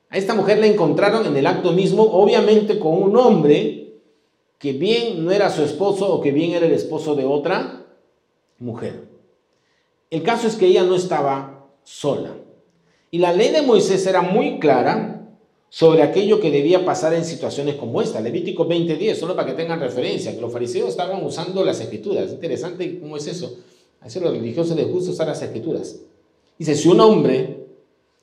A 0.09 0.17
esta 0.17 0.33
mujer 0.33 0.59
la 0.59 0.67
encontraron 0.67 1.25
en 1.25 1.35
el 1.35 1.47
acto 1.47 1.71
mismo, 1.71 2.03
obviamente 2.03 2.79
con 2.79 3.01
un 3.01 3.15
hombre 3.17 3.93
que 4.57 4.73
bien 4.73 5.23
no 5.23 5.31
era 5.31 5.49
su 5.49 5.63
esposo 5.63 6.13
o 6.13 6.21
que 6.21 6.31
bien 6.31 6.51
era 6.51 6.65
el 6.65 6.73
esposo 6.73 7.15
de 7.15 7.25
otra 7.25 7.85
mujer. 8.59 9.07
El 10.09 10.23
caso 10.23 10.47
es 10.47 10.55
que 10.55 10.65
ella 10.65 10.83
no 10.83 10.95
estaba 10.95 11.67
sola. 11.83 12.35
Y 13.11 13.19
la 13.19 13.33
ley 13.33 13.49
de 13.49 13.61
Moisés 13.61 14.05
era 14.05 14.21
muy 14.21 14.59
clara 14.59 15.15
sobre 15.69 16.01
aquello 16.01 16.39
que 16.39 16.51
debía 16.51 16.83
pasar 16.83 17.13
en 17.13 17.23
situaciones 17.23 17.75
como 17.75 18.01
esta. 18.01 18.19
Levítico 18.19 18.67
20:10, 18.67 19.15
solo 19.15 19.35
para 19.35 19.47
que 19.47 19.53
tengan 19.53 19.79
referencia, 19.79 20.33
que 20.33 20.41
los 20.41 20.51
fariseos 20.51 20.89
estaban 20.89 21.23
usando 21.23 21.63
las 21.63 21.79
escrituras. 21.79 22.31
Interesante 22.31 22.99
cómo 22.99 23.17
es 23.17 23.27
eso. 23.27 23.59
A 24.01 24.05
los 24.05 24.31
religiosos 24.33 24.75
les 24.75 24.89
gusta 24.89 25.11
usar 25.11 25.27
las 25.27 25.41
escrituras. 25.41 25.99
Dice, 26.57 26.75
si 26.75 26.87
un 26.87 26.99
hombre 26.99 27.67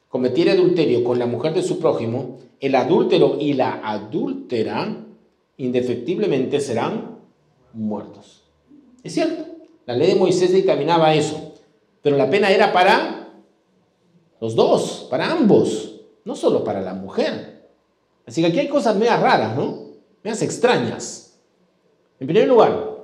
cometiera 0.09 0.52
adulterio 0.52 1.04
con 1.04 1.18
la 1.18 1.26
mujer 1.26 1.54
de 1.54 1.62
su 1.62 1.78
prójimo, 1.78 2.38
el 2.61 2.75
adúltero 2.75 3.37
y 3.38 3.52
la 3.52 3.80
adúltera 3.85 5.04
indefectiblemente 5.59 6.61
serán 6.61 7.18
muertos. 7.73 8.42
Es 9.02 9.12
cierto, 9.12 9.45
la 9.85 9.95
ley 9.95 10.09
de 10.09 10.14
Moisés 10.16 10.52
dictaminaba 10.52 11.14
eso, 11.14 11.52
pero 12.02 12.16
la 12.16 12.30
pena 12.30 12.50
era 12.50 12.73
para 12.73 13.28
los 14.40 14.54
dos, 14.54 15.06
para 15.11 15.30
ambos, 15.30 16.00
no 16.25 16.35
solo 16.35 16.64
para 16.64 16.80
la 16.80 16.95
mujer. 16.95 17.68
Así 18.26 18.40
que 18.40 18.49
aquí 18.49 18.59
hay 18.59 18.68
cosas 18.68 18.97
medias 18.97 19.21
raras, 19.21 19.56
¿no? 19.56 19.87
Medias 20.23 20.42
extrañas. 20.42 21.38
En 22.18 22.26
primer 22.26 22.49
lugar, 22.49 22.96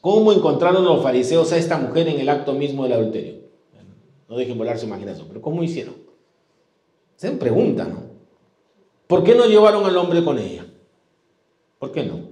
¿cómo 0.00 0.32
encontraron 0.32 0.84
los 0.84 1.02
fariseos 1.02 1.52
a 1.52 1.56
esta 1.56 1.78
mujer 1.78 2.08
en 2.08 2.20
el 2.20 2.28
acto 2.28 2.52
mismo 2.52 2.84
del 2.84 2.92
adulterio? 2.92 3.38
No 4.28 4.36
dejen 4.36 4.58
volar 4.58 4.78
su 4.78 4.86
imaginación, 4.86 5.26
pero 5.28 5.40
¿cómo 5.40 5.62
hicieron? 5.62 5.94
Se 7.16 7.30
pregunta, 7.32 7.84
¿no? 7.84 8.02
¿Por 9.06 9.24
qué 9.24 9.34
no 9.34 9.46
llevaron 9.46 9.84
al 9.86 9.96
hombre 9.96 10.22
con 10.22 10.38
ella? 10.38 10.66
¿Por 11.78 11.92
qué 11.92 12.04
no? 12.04 12.28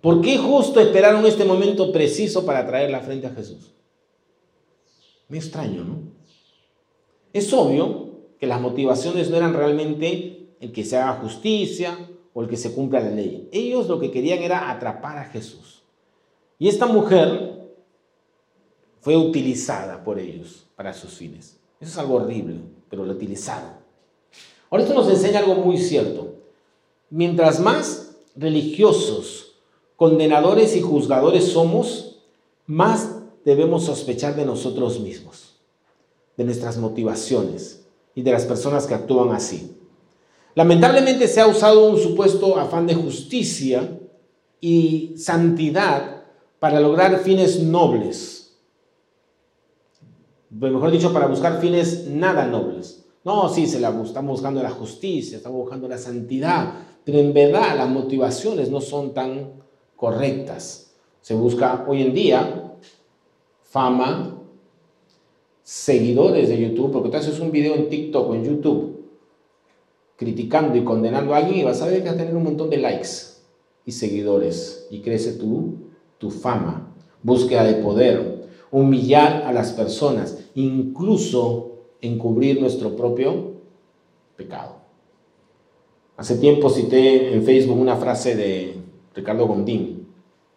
¿Por 0.00 0.20
qué 0.20 0.38
justo 0.38 0.80
esperaron 0.80 1.26
este 1.26 1.44
momento 1.44 1.92
preciso 1.92 2.46
para 2.46 2.66
traerla 2.66 3.00
frente 3.00 3.26
a 3.26 3.30
Jesús? 3.30 3.72
Me 5.28 5.38
extraño, 5.38 5.84
¿no? 5.84 5.98
Es 7.32 7.52
obvio 7.52 8.06
que 8.38 8.46
las 8.46 8.60
motivaciones 8.60 9.30
no 9.30 9.36
eran 9.36 9.52
realmente 9.52 10.54
el 10.60 10.72
que 10.72 10.84
se 10.84 10.96
haga 10.96 11.20
justicia 11.20 11.98
o 12.32 12.42
el 12.42 12.48
que 12.48 12.56
se 12.56 12.72
cumpla 12.72 13.00
la 13.00 13.10
ley. 13.10 13.48
Ellos 13.52 13.88
lo 13.88 13.98
que 13.98 14.10
querían 14.10 14.38
era 14.42 14.70
atrapar 14.70 15.18
a 15.18 15.24
Jesús. 15.24 15.75
Y 16.58 16.68
esta 16.68 16.86
mujer 16.86 17.70
fue 19.00 19.16
utilizada 19.16 20.02
por 20.02 20.18
ellos 20.18 20.66
para 20.74 20.92
sus 20.92 21.14
fines. 21.14 21.58
Eso 21.80 21.90
es 21.92 21.98
algo 21.98 22.14
horrible, 22.14 22.60
pero 22.88 23.04
lo 23.04 23.12
utilizaron. 23.12 23.70
Ahora 24.70 24.82
esto 24.82 24.94
nos 24.94 25.08
enseña 25.08 25.40
algo 25.40 25.54
muy 25.54 25.78
cierto. 25.78 26.34
Mientras 27.10 27.60
más 27.60 28.16
religiosos, 28.34 29.54
condenadores 29.96 30.74
y 30.76 30.80
juzgadores 30.80 31.44
somos, 31.44 32.18
más 32.66 33.16
debemos 33.44 33.84
sospechar 33.84 34.34
de 34.34 34.44
nosotros 34.44 34.98
mismos, 34.98 35.54
de 36.36 36.44
nuestras 36.44 36.78
motivaciones 36.78 37.86
y 38.14 38.22
de 38.22 38.32
las 38.32 38.44
personas 38.44 38.86
que 38.86 38.94
actúan 38.94 39.30
así. 39.32 39.76
Lamentablemente 40.54 41.28
se 41.28 41.40
ha 41.40 41.46
usado 41.46 41.88
un 41.88 41.98
supuesto 41.98 42.58
afán 42.58 42.86
de 42.86 42.94
justicia 42.94 44.00
y 44.60 45.14
santidad 45.16 46.15
para 46.66 46.80
lograr 46.80 47.20
fines 47.20 47.62
nobles. 47.62 48.56
Mejor 50.50 50.90
dicho, 50.90 51.12
para 51.12 51.28
buscar 51.28 51.60
fines 51.60 52.08
nada 52.08 52.44
nobles. 52.44 53.06
No, 53.22 53.48
sí, 53.48 53.68
se 53.68 53.78
la, 53.78 53.90
estamos 54.02 54.32
buscando 54.32 54.60
la 54.60 54.70
justicia, 54.70 55.36
estamos 55.36 55.60
buscando 55.60 55.86
la 55.86 55.96
santidad, 55.96 56.72
pero 57.04 57.20
en 57.20 57.32
verdad 57.32 57.76
las 57.76 57.88
motivaciones 57.88 58.68
no 58.68 58.80
son 58.80 59.14
tan 59.14 59.62
correctas. 59.94 60.92
Se 61.20 61.34
busca 61.34 61.84
hoy 61.86 62.02
en 62.02 62.12
día 62.12 62.72
fama, 63.62 64.36
seguidores 65.62 66.48
de 66.48 66.60
YouTube, 66.60 66.90
porque 66.90 67.10
tú 67.10 67.16
haces 67.16 67.38
un 67.38 67.52
video 67.52 67.76
en 67.76 67.88
TikTok 67.88 68.28
o 68.28 68.34
en 68.34 68.44
YouTube 68.44 69.04
criticando 70.16 70.76
y 70.76 70.82
condenando 70.82 71.32
a 71.32 71.36
alguien 71.36 71.60
y 71.60 71.62
vas 71.62 71.80
a 71.80 71.86
ver 71.86 72.02
que 72.02 72.08
vas 72.08 72.14
a 72.14 72.18
tener 72.18 72.34
un 72.34 72.42
montón 72.42 72.70
de 72.70 72.78
likes 72.78 73.36
y 73.84 73.92
seguidores 73.92 74.88
y 74.90 75.00
crece 75.00 75.34
tu, 75.34 75.85
tu 76.18 76.30
fama, 76.30 76.92
búsqueda 77.22 77.64
de 77.64 77.74
poder, 77.74 78.48
humillar 78.70 79.44
a 79.46 79.52
las 79.52 79.72
personas, 79.72 80.38
incluso 80.54 81.72
encubrir 82.00 82.60
nuestro 82.60 82.96
propio 82.96 83.52
pecado. 84.36 84.76
Hace 86.16 86.36
tiempo 86.36 86.70
cité 86.70 87.34
en 87.34 87.42
Facebook 87.44 87.78
una 87.78 87.96
frase 87.96 88.34
de 88.36 88.76
Ricardo 89.14 89.46
Gondín 89.46 90.06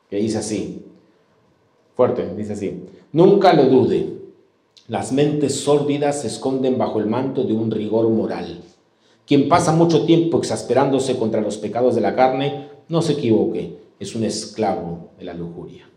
que 0.10 0.18
dice 0.18 0.40
así, 0.40 0.86
fuerte, 1.96 2.34
dice 2.36 2.54
así, 2.54 2.84
nunca 3.12 3.54
lo 3.54 3.66
dude, 3.66 4.20
las 4.88 5.12
mentes 5.12 5.60
sórdidas 5.60 6.22
se 6.22 6.28
esconden 6.28 6.78
bajo 6.78 7.00
el 7.00 7.06
manto 7.06 7.44
de 7.44 7.54
un 7.54 7.70
rigor 7.70 8.10
moral. 8.10 8.62
Quien 9.28 9.48
pasa 9.48 9.72
mucho 9.72 10.06
tiempo 10.06 10.40
exasperándose 10.40 11.18
contra 11.18 11.42
los 11.42 11.58
pecados 11.58 11.94
de 11.94 12.02
la 12.02 12.16
carne, 12.16 12.70
no 12.88 13.04
se 13.04 13.14
equivoque, 13.14 13.78
es 14.00 14.16
un 14.16 14.24
esclavo 14.24 15.12
de 15.18 15.26
la 15.26 15.34
lujuria. 15.34 15.90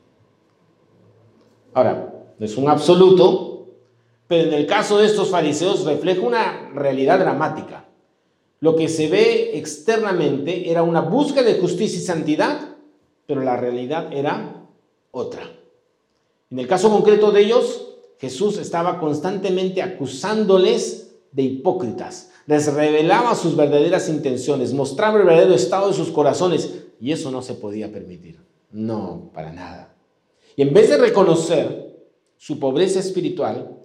Ahora, 1.74 2.12
no 2.38 2.44
es 2.44 2.56
un 2.56 2.68
absoluto, 2.68 3.68
pero 4.26 4.48
en 4.48 4.54
el 4.54 4.66
caso 4.66 4.98
de 4.98 5.06
estos 5.06 5.30
fariseos 5.30 5.84
refleja 5.84 6.20
una 6.20 6.70
realidad 6.74 7.18
dramática. 7.18 7.88
Lo 8.60 8.76
que 8.76 8.88
se 8.88 9.08
ve 9.08 9.56
externamente 9.58 10.70
era 10.70 10.82
una 10.82 11.00
búsqueda 11.00 11.44
de 11.44 11.60
justicia 11.60 11.98
y 11.98 12.02
santidad, 12.02 12.76
pero 13.26 13.42
la 13.42 13.56
realidad 13.56 14.12
era 14.12 14.66
otra. 15.10 15.42
En 16.50 16.58
el 16.58 16.66
caso 16.66 16.90
concreto 16.90 17.30
de 17.30 17.42
ellos, 17.42 17.88
Jesús 18.18 18.58
estaba 18.58 19.00
constantemente 19.00 19.82
acusándoles 19.82 21.14
de 21.32 21.42
hipócritas. 21.42 22.30
Les 22.46 22.72
revelaba 22.72 23.34
sus 23.34 23.56
verdaderas 23.56 24.08
intenciones, 24.08 24.72
mostraba 24.72 25.18
el 25.18 25.24
verdadero 25.24 25.54
estado 25.54 25.88
de 25.88 25.94
sus 25.94 26.10
corazones 26.10 26.84
y 27.02 27.10
eso 27.10 27.32
no 27.32 27.42
se 27.42 27.54
podía 27.54 27.90
permitir. 27.90 28.38
No, 28.70 29.32
para 29.34 29.52
nada. 29.52 29.96
Y 30.54 30.62
en 30.62 30.72
vez 30.72 30.88
de 30.88 30.98
reconocer 30.98 31.98
su 32.36 32.60
pobreza 32.60 33.00
espiritual, 33.00 33.76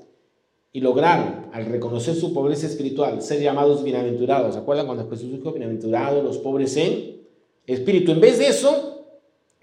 y 0.72 0.82
lograr, 0.82 1.50
al 1.54 1.66
reconocer 1.66 2.14
su 2.14 2.32
pobreza 2.32 2.68
espiritual, 2.68 3.24
ser 3.24 3.42
llamados 3.42 3.84
bienaventurados. 3.84 4.54
¿Se 4.54 4.60
acuerdan 4.60 4.86
cuando 4.86 5.10
Jesús 5.10 5.32
dijo 5.32 5.52
bienaventurados 5.52 6.24
los 6.24 6.38
pobres 6.38 6.78
en 6.78 7.24
espíritu? 7.66 8.12
En 8.12 8.22
vez 8.22 8.38
de 8.38 8.50
eso, 8.50 9.08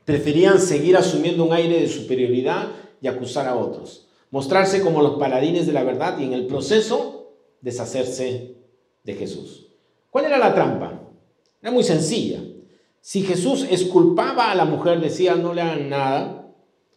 preferían 0.05 0.61
seguir 0.61 0.97
asumiendo 0.97 1.45
un 1.45 1.53
aire 1.53 1.79
de 1.79 1.87
superioridad 1.87 2.73
y 3.01 3.07
acusar 3.07 3.47
a 3.47 3.55
otros. 3.55 4.09
Mostrarse 4.33 4.81
como 4.81 5.01
los 5.01 5.17
paladines 5.17 5.69
de 5.69 5.73
la 5.73 5.85
verdad 5.85 6.19
y 6.19 6.25
en 6.25 6.33
el 6.33 6.49
proceso 6.49 7.37
deshacerse 7.61 8.57
de 9.05 9.15
Jesús. 9.15 9.69
¿Cuál 10.11 10.25
era 10.25 10.39
la 10.39 10.53
trampa? 10.53 11.01
Era 11.63 11.71
muy 11.71 11.85
sencilla. 11.85 12.43
Si 13.07 13.21
Jesús 13.21 13.67
esculpaba 13.71 14.51
a 14.51 14.55
la 14.55 14.65
mujer, 14.65 14.99
decía 14.99 15.35
no 15.35 15.53
le 15.53 15.61
hagan 15.61 15.91
nada, 15.91 16.55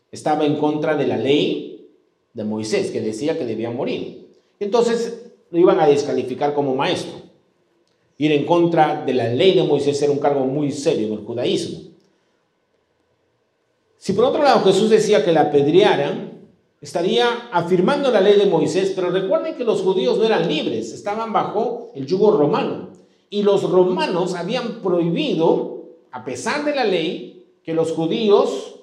estaba 0.10 0.46
en 0.46 0.56
contra 0.56 0.96
de 0.96 1.06
la 1.06 1.18
ley 1.18 1.90
de 2.34 2.46
Moisés, 2.46 2.92
que 2.92 3.02
decía 3.02 3.38
que 3.38 3.44
debía 3.44 3.72
morir. 3.72 4.26
Entonces 4.58 5.34
lo 5.52 5.60
iban 5.60 5.82
a 5.82 5.86
descalificar 5.86 6.54
como 6.54 6.76
maestro. 6.76 7.12
Ir 8.18 8.32
en 8.32 8.46
contra 8.46 9.04
de 9.06 9.14
la 9.14 9.28
ley 9.28 9.54
de 9.54 9.64
Moisés 9.64 10.02
era 10.02 10.14
un 10.14 10.20
cargo 10.20 10.46
muy 10.46 10.72
serio 10.72 11.08
en 11.08 11.14
el 11.14 11.26
judaísmo. 11.26 11.90
Si 13.98 14.14
por 14.14 14.24
otro 14.24 14.42
lado 14.42 14.64
Jesús 14.64 14.90
decía 14.90 15.26
que 15.26 15.34
la 15.34 15.42
apedrearan, 15.42 16.40
estaría 16.80 17.50
afirmando 17.52 18.12
la 18.12 18.22
ley 18.22 18.40
de 18.40 18.46
Moisés, 18.46 18.94
pero 18.96 19.10
recuerden 19.10 19.56
que 19.56 19.66
los 19.66 19.82
judíos 19.82 20.18
no 20.18 20.24
eran 20.24 20.48
libres, 20.48 20.94
estaban 20.94 21.34
bajo 21.34 21.92
el 21.96 22.06
yugo 22.06 22.32
romano. 22.32 22.92
Y 23.30 23.44
los 23.44 23.70
romanos 23.70 24.36
habían 24.36 24.82
prohibido, 24.82 25.77
a 26.18 26.26
pesar 26.26 26.66
de 26.66 26.74
la 26.74 26.84
ley, 26.84 27.46
que 27.64 27.76
los 27.76 27.92
judíos 27.92 28.80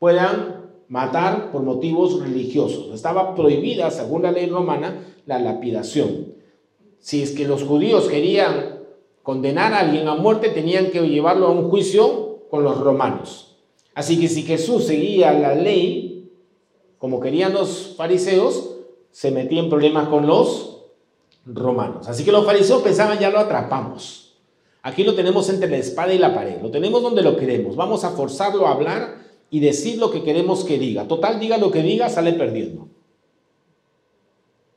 puedan 0.00 0.72
matar 0.88 1.52
por 1.52 1.62
motivos 1.62 2.18
religiosos. 2.18 2.92
Estaba 2.92 3.36
prohibida, 3.36 3.92
según 3.92 4.22
la 4.22 4.32
ley 4.32 4.46
romana, 4.46 5.04
la 5.24 5.38
lapidación. 5.38 6.34
Si 6.98 7.22
es 7.22 7.30
que 7.30 7.46
los 7.46 7.62
judíos 7.62 8.08
querían 8.08 8.80
condenar 9.22 9.72
a 9.72 9.78
alguien 9.78 10.08
a 10.08 10.16
muerte, 10.16 10.48
tenían 10.48 10.90
que 10.90 11.00
llevarlo 11.02 11.46
a 11.46 11.52
un 11.52 11.70
juicio 11.70 12.40
con 12.50 12.64
los 12.64 12.80
romanos. 12.80 13.58
Así 13.94 14.18
que 14.18 14.26
si 14.26 14.42
Jesús 14.42 14.84
seguía 14.84 15.32
la 15.32 15.54
ley, 15.54 16.28
como 16.98 17.20
querían 17.20 17.52
los 17.52 17.94
fariseos, 17.96 18.78
se 19.12 19.30
metía 19.30 19.60
en 19.60 19.70
problemas 19.70 20.08
con 20.08 20.26
los 20.26 20.80
romanos. 21.44 22.08
Así 22.08 22.24
que 22.24 22.32
los 22.32 22.44
fariseos 22.44 22.82
pensaban, 22.82 23.16
ya 23.20 23.30
lo 23.30 23.38
atrapamos. 23.38 24.25
Aquí 24.86 25.02
lo 25.02 25.16
tenemos 25.16 25.48
entre 25.48 25.68
la 25.68 25.78
espada 25.78 26.14
y 26.14 26.18
la 26.18 26.32
pared, 26.32 26.62
lo 26.62 26.70
tenemos 26.70 27.02
donde 27.02 27.20
lo 27.20 27.36
queremos. 27.36 27.74
Vamos 27.74 28.04
a 28.04 28.10
forzarlo 28.10 28.68
a 28.68 28.70
hablar 28.70 29.16
y 29.50 29.58
decir 29.58 29.98
lo 29.98 30.12
que 30.12 30.22
queremos 30.22 30.62
que 30.62 30.78
diga. 30.78 31.08
Total, 31.08 31.40
diga 31.40 31.58
lo 31.58 31.72
que 31.72 31.82
diga, 31.82 32.08
sale 32.08 32.34
perdiendo. 32.34 32.86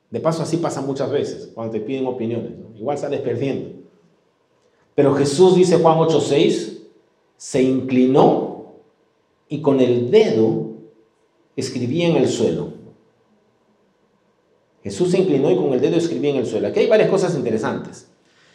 De 0.10 0.20
paso, 0.20 0.42
así 0.42 0.58
pasa 0.58 0.82
muchas 0.82 1.12
veces 1.12 1.52
cuando 1.54 1.74
te 1.74 1.82
piden 1.82 2.08
opiniones. 2.08 2.54
Igual 2.76 2.98
sales 2.98 3.22
perdiendo. 3.22 3.70
Pero 4.96 5.14
Jesús 5.14 5.56
dice 5.56 5.78
Juan 5.78 6.00
8:6, 6.00 6.88
se 7.38 7.62
inclinó 7.62 8.78
y 9.48 9.62
con 9.62 9.80
el 9.80 10.10
dedo 10.10 10.72
escribía 11.56 12.08
en 12.08 12.16
el 12.16 12.28
suelo. 12.28 12.74
Jesús 14.82 15.12
se 15.12 15.20
inclinó 15.20 15.52
y 15.52 15.56
con 15.56 15.72
el 15.72 15.80
dedo 15.80 15.98
escribía 15.98 16.32
en 16.32 16.38
el 16.38 16.48
suelo. 16.48 16.68
Aquí 16.68 16.80
hay 16.80 16.88
varias 16.88 17.12
cosas 17.12 17.36
interesantes. 17.36 18.09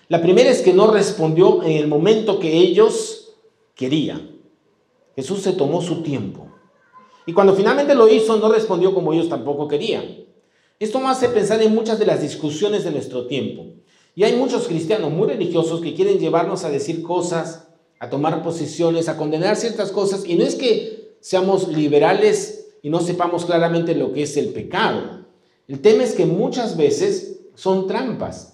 La 0.08 0.20
primera 0.20 0.50
es 0.50 0.61
que 0.61 0.73
no 0.73 0.90
respondió 0.90 1.62
en 1.62 1.73
el 1.73 1.88
momento 1.88 2.38
que 2.38 2.56
ellos 2.56 3.34
querían. 3.75 4.38
Jesús 5.16 5.40
se 5.42 5.52
tomó 5.52 5.80
su 5.80 6.02
tiempo. 6.02 6.49
Y 7.26 7.32
cuando 7.32 7.54
finalmente 7.54 7.94
lo 7.94 8.08
hizo, 8.08 8.37
no 8.37 8.52
respondió 8.52 8.92
como 8.94 9.12
ellos 9.12 9.28
tampoco 9.28 9.68
querían. 9.68 10.25
Esto 10.78 11.00
me 11.00 11.06
hace 11.06 11.28
pensar 11.28 11.62
en 11.62 11.75
muchas 11.75 11.99
de 11.99 12.06
las 12.06 12.20
discusiones 12.20 12.84
de 12.84 12.90
nuestro 12.90 13.26
tiempo. 13.26 13.64
Y 14.14 14.25
hay 14.25 14.37
muchos 14.37 14.68
cristianos 14.68 15.11
muy 15.11 15.26
religiosos 15.28 15.80
que 15.80 15.94
quieren 15.94 16.18
llevarnos 16.18 16.64
a 16.64 16.70
decir 16.70 17.02
cosas, 17.02 17.68
a 17.99 18.11
tomar 18.11 18.42
posiciones, 18.42 19.08
a 19.08 19.16
condenar 19.16 19.56
ciertas 19.56 19.90
cosas. 19.90 20.25
Y 20.26 20.34
no 20.34 20.44
es 20.44 20.56
que 20.56 21.16
seamos 21.20 21.68
liberales 21.68 22.73
y 22.82 22.90
no 22.90 23.00
sepamos 23.00 23.46
claramente 23.46 23.94
lo 23.94 24.12
que 24.12 24.25
es 24.25 24.37
el 24.37 24.49
pecado. 24.49 25.25
El 25.66 25.80
tema 25.80 26.04
es 26.04 26.14
que 26.14 26.26
muchas 26.26 26.76
veces 26.76 27.40
son 27.54 27.87
trampas, 27.87 28.53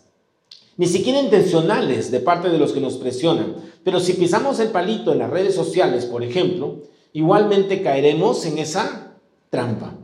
ni 0.81 0.87
siquiera 0.87 1.21
intencionales 1.21 2.11
de 2.11 2.21
parte 2.21 2.49
de 2.49 2.57
los 2.57 2.73
que 2.73 2.81
nos 2.81 2.97
presionan. 2.97 3.55
Pero 3.85 4.01
si 4.01 4.15
pisamos 4.15 4.61
el 4.61 4.71
palito 4.71 5.13
en 5.13 5.19
las 5.19 5.29
redes 5.29 5.55
sociales, 5.55 6.07
por 6.07 6.23
ejemplo, 6.23 6.85
igualmente 7.13 7.83
caeremos 7.83 8.47
en 8.47 8.57
esa 8.57 9.15
trampa. 9.51 9.99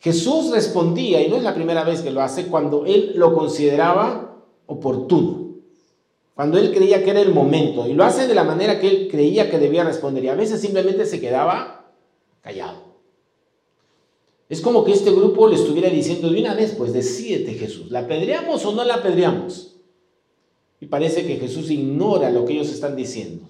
Jesús 0.00 0.50
respondía, 0.50 1.22
y 1.22 1.28
no 1.28 1.36
es 1.36 1.44
la 1.44 1.54
primera 1.54 1.84
vez 1.84 2.02
que 2.02 2.10
lo 2.10 2.22
hace, 2.22 2.48
cuando 2.48 2.86
él 2.86 3.12
lo 3.14 3.32
consideraba 3.32 4.42
oportuno, 4.66 5.50
cuando 6.34 6.58
él 6.58 6.74
creía 6.74 7.04
que 7.04 7.10
era 7.10 7.20
el 7.20 7.32
momento, 7.32 7.86
y 7.86 7.92
lo 7.92 8.02
hace 8.02 8.26
de 8.26 8.34
la 8.34 8.42
manera 8.42 8.80
que 8.80 8.88
él 8.88 9.08
creía 9.08 9.48
que 9.48 9.60
debía 9.60 9.84
responder, 9.84 10.24
y 10.24 10.28
a 10.28 10.34
veces 10.34 10.60
simplemente 10.60 11.06
se 11.06 11.20
quedaba 11.20 11.92
callado. 12.40 12.78
Es 14.48 14.60
como 14.60 14.82
que 14.82 14.90
este 14.90 15.12
grupo 15.12 15.46
le 15.46 15.54
estuviera 15.54 15.88
diciendo 15.88 16.30
de 16.30 16.40
una 16.40 16.54
vez, 16.54 16.74
pues 16.76 16.92
decídete 16.92 17.54
Jesús, 17.54 17.92
¿la 17.92 18.00
apedreamos 18.00 18.66
o 18.66 18.72
no 18.72 18.82
la 18.82 18.94
apedreamos? 18.94 19.69
Y 20.80 20.86
parece 20.86 21.26
que 21.26 21.36
Jesús 21.36 21.70
ignora 21.70 22.30
lo 22.30 22.44
que 22.44 22.54
ellos 22.54 22.70
están 22.70 22.96
diciendo. 22.96 23.48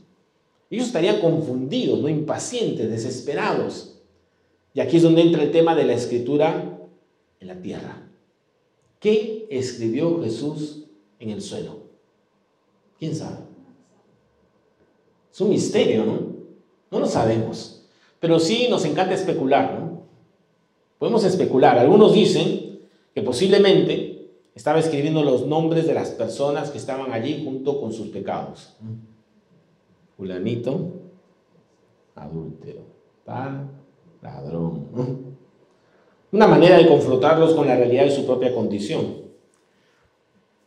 Ellos 0.68 0.86
estarían 0.86 1.20
confundidos, 1.20 2.00
no 2.00 2.08
impacientes, 2.08 2.90
desesperados. 2.90 3.96
Y 4.74 4.80
aquí 4.80 4.96
es 4.96 5.02
donde 5.02 5.22
entra 5.22 5.42
el 5.42 5.50
tema 5.50 5.74
de 5.74 5.84
la 5.84 5.94
escritura 5.94 6.78
en 7.40 7.48
la 7.48 7.60
tierra. 7.60 8.08
¿Qué 8.98 9.46
escribió 9.50 10.22
Jesús 10.22 10.84
en 11.18 11.30
el 11.30 11.40
suelo? 11.40 11.78
¿Quién 12.98 13.14
sabe? 13.14 13.38
Es 15.32 15.40
un 15.40 15.50
misterio, 15.50 16.04
¿no? 16.04 16.20
No 16.90 17.00
lo 17.00 17.06
sabemos. 17.06 17.84
Pero 18.18 18.38
sí 18.38 18.66
nos 18.68 18.84
encanta 18.84 19.14
especular, 19.14 19.80
¿no? 19.80 20.02
Podemos 20.98 21.24
especular. 21.24 21.78
Algunos 21.78 22.12
dicen 22.12 22.80
que 23.14 23.22
posiblemente 23.22 24.09
estaba 24.54 24.78
escribiendo 24.78 25.22
los 25.22 25.46
nombres 25.46 25.86
de 25.86 25.94
las 25.94 26.10
personas 26.10 26.70
que 26.70 26.78
estaban 26.78 27.12
allí 27.12 27.42
junto 27.44 27.80
con 27.80 27.92
sus 27.92 28.08
pecados. 28.08 28.76
Fulanito, 30.16 30.92
adúltero, 32.14 32.82
tal, 33.24 33.70
ladrón. 34.20 35.36
Una 36.32 36.46
manera 36.46 36.76
de 36.76 36.86
confrontarlos 36.86 37.54
con 37.54 37.66
la 37.66 37.76
realidad 37.76 38.04
de 38.04 38.10
su 38.10 38.26
propia 38.26 38.54
condición. 38.54 39.20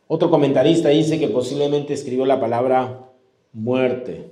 Otro 0.06 0.28
comentarista 0.30 0.90
dice 0.90 1.18
que 1.18 1.28
posiblemente 1.28 1.94
escribió 1.94 2.26
la 2.26 2.40
palabra 2.40 3.10
muerte, 3.52 4.30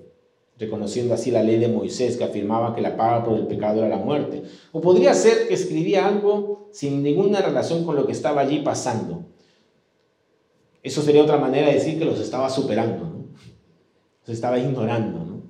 reconociendo 0.58 1.14
así 1.14 1.30
la 1.30 1.42
ley 1.42 1.58
de 1.58 1.68
Moisés 1.68 2.16
que 2.16 2.24
afirmaba 2.24 2.74
que 2.74 2.82
la 2.82 2.96
paga 2.96 3.24
por 3.24 3.38
el 3.38 3.46
pecado 3.46 3.78
era 3.78 3.88
la 3.88 4.04
muerte. 4.04 4.42
O 4.72 4.80
podría 4.80 5.14
ser 5.14 5.48
que 5.48 5.54
escribía 5.54 6.06
algo 6.06 6.68
sin 6.72 7.02
ninguna 7.02 7.40
relación 7.40 7.84
con 7.84 7.96
lo 7.96 8.06
que 8.06 8.12
estaba 8.12 8.42
allí 8.42 8.58
pasando. 8.58 9.24
Eso 10.82 11.02
sería 11.02 11.22
otra 11.22 11.38
manera 11.38 11.68
de 11.68 11.74
decir 11.74 11.98
que 11.98 12.04
los 12.04 12.18
estaba 12.18 12.50
superando, 12.50 13.04
¿no? 13.04 13.24
los 14.20 14.28
estaba 14.28 14.58
ignorando. 14.58 15.42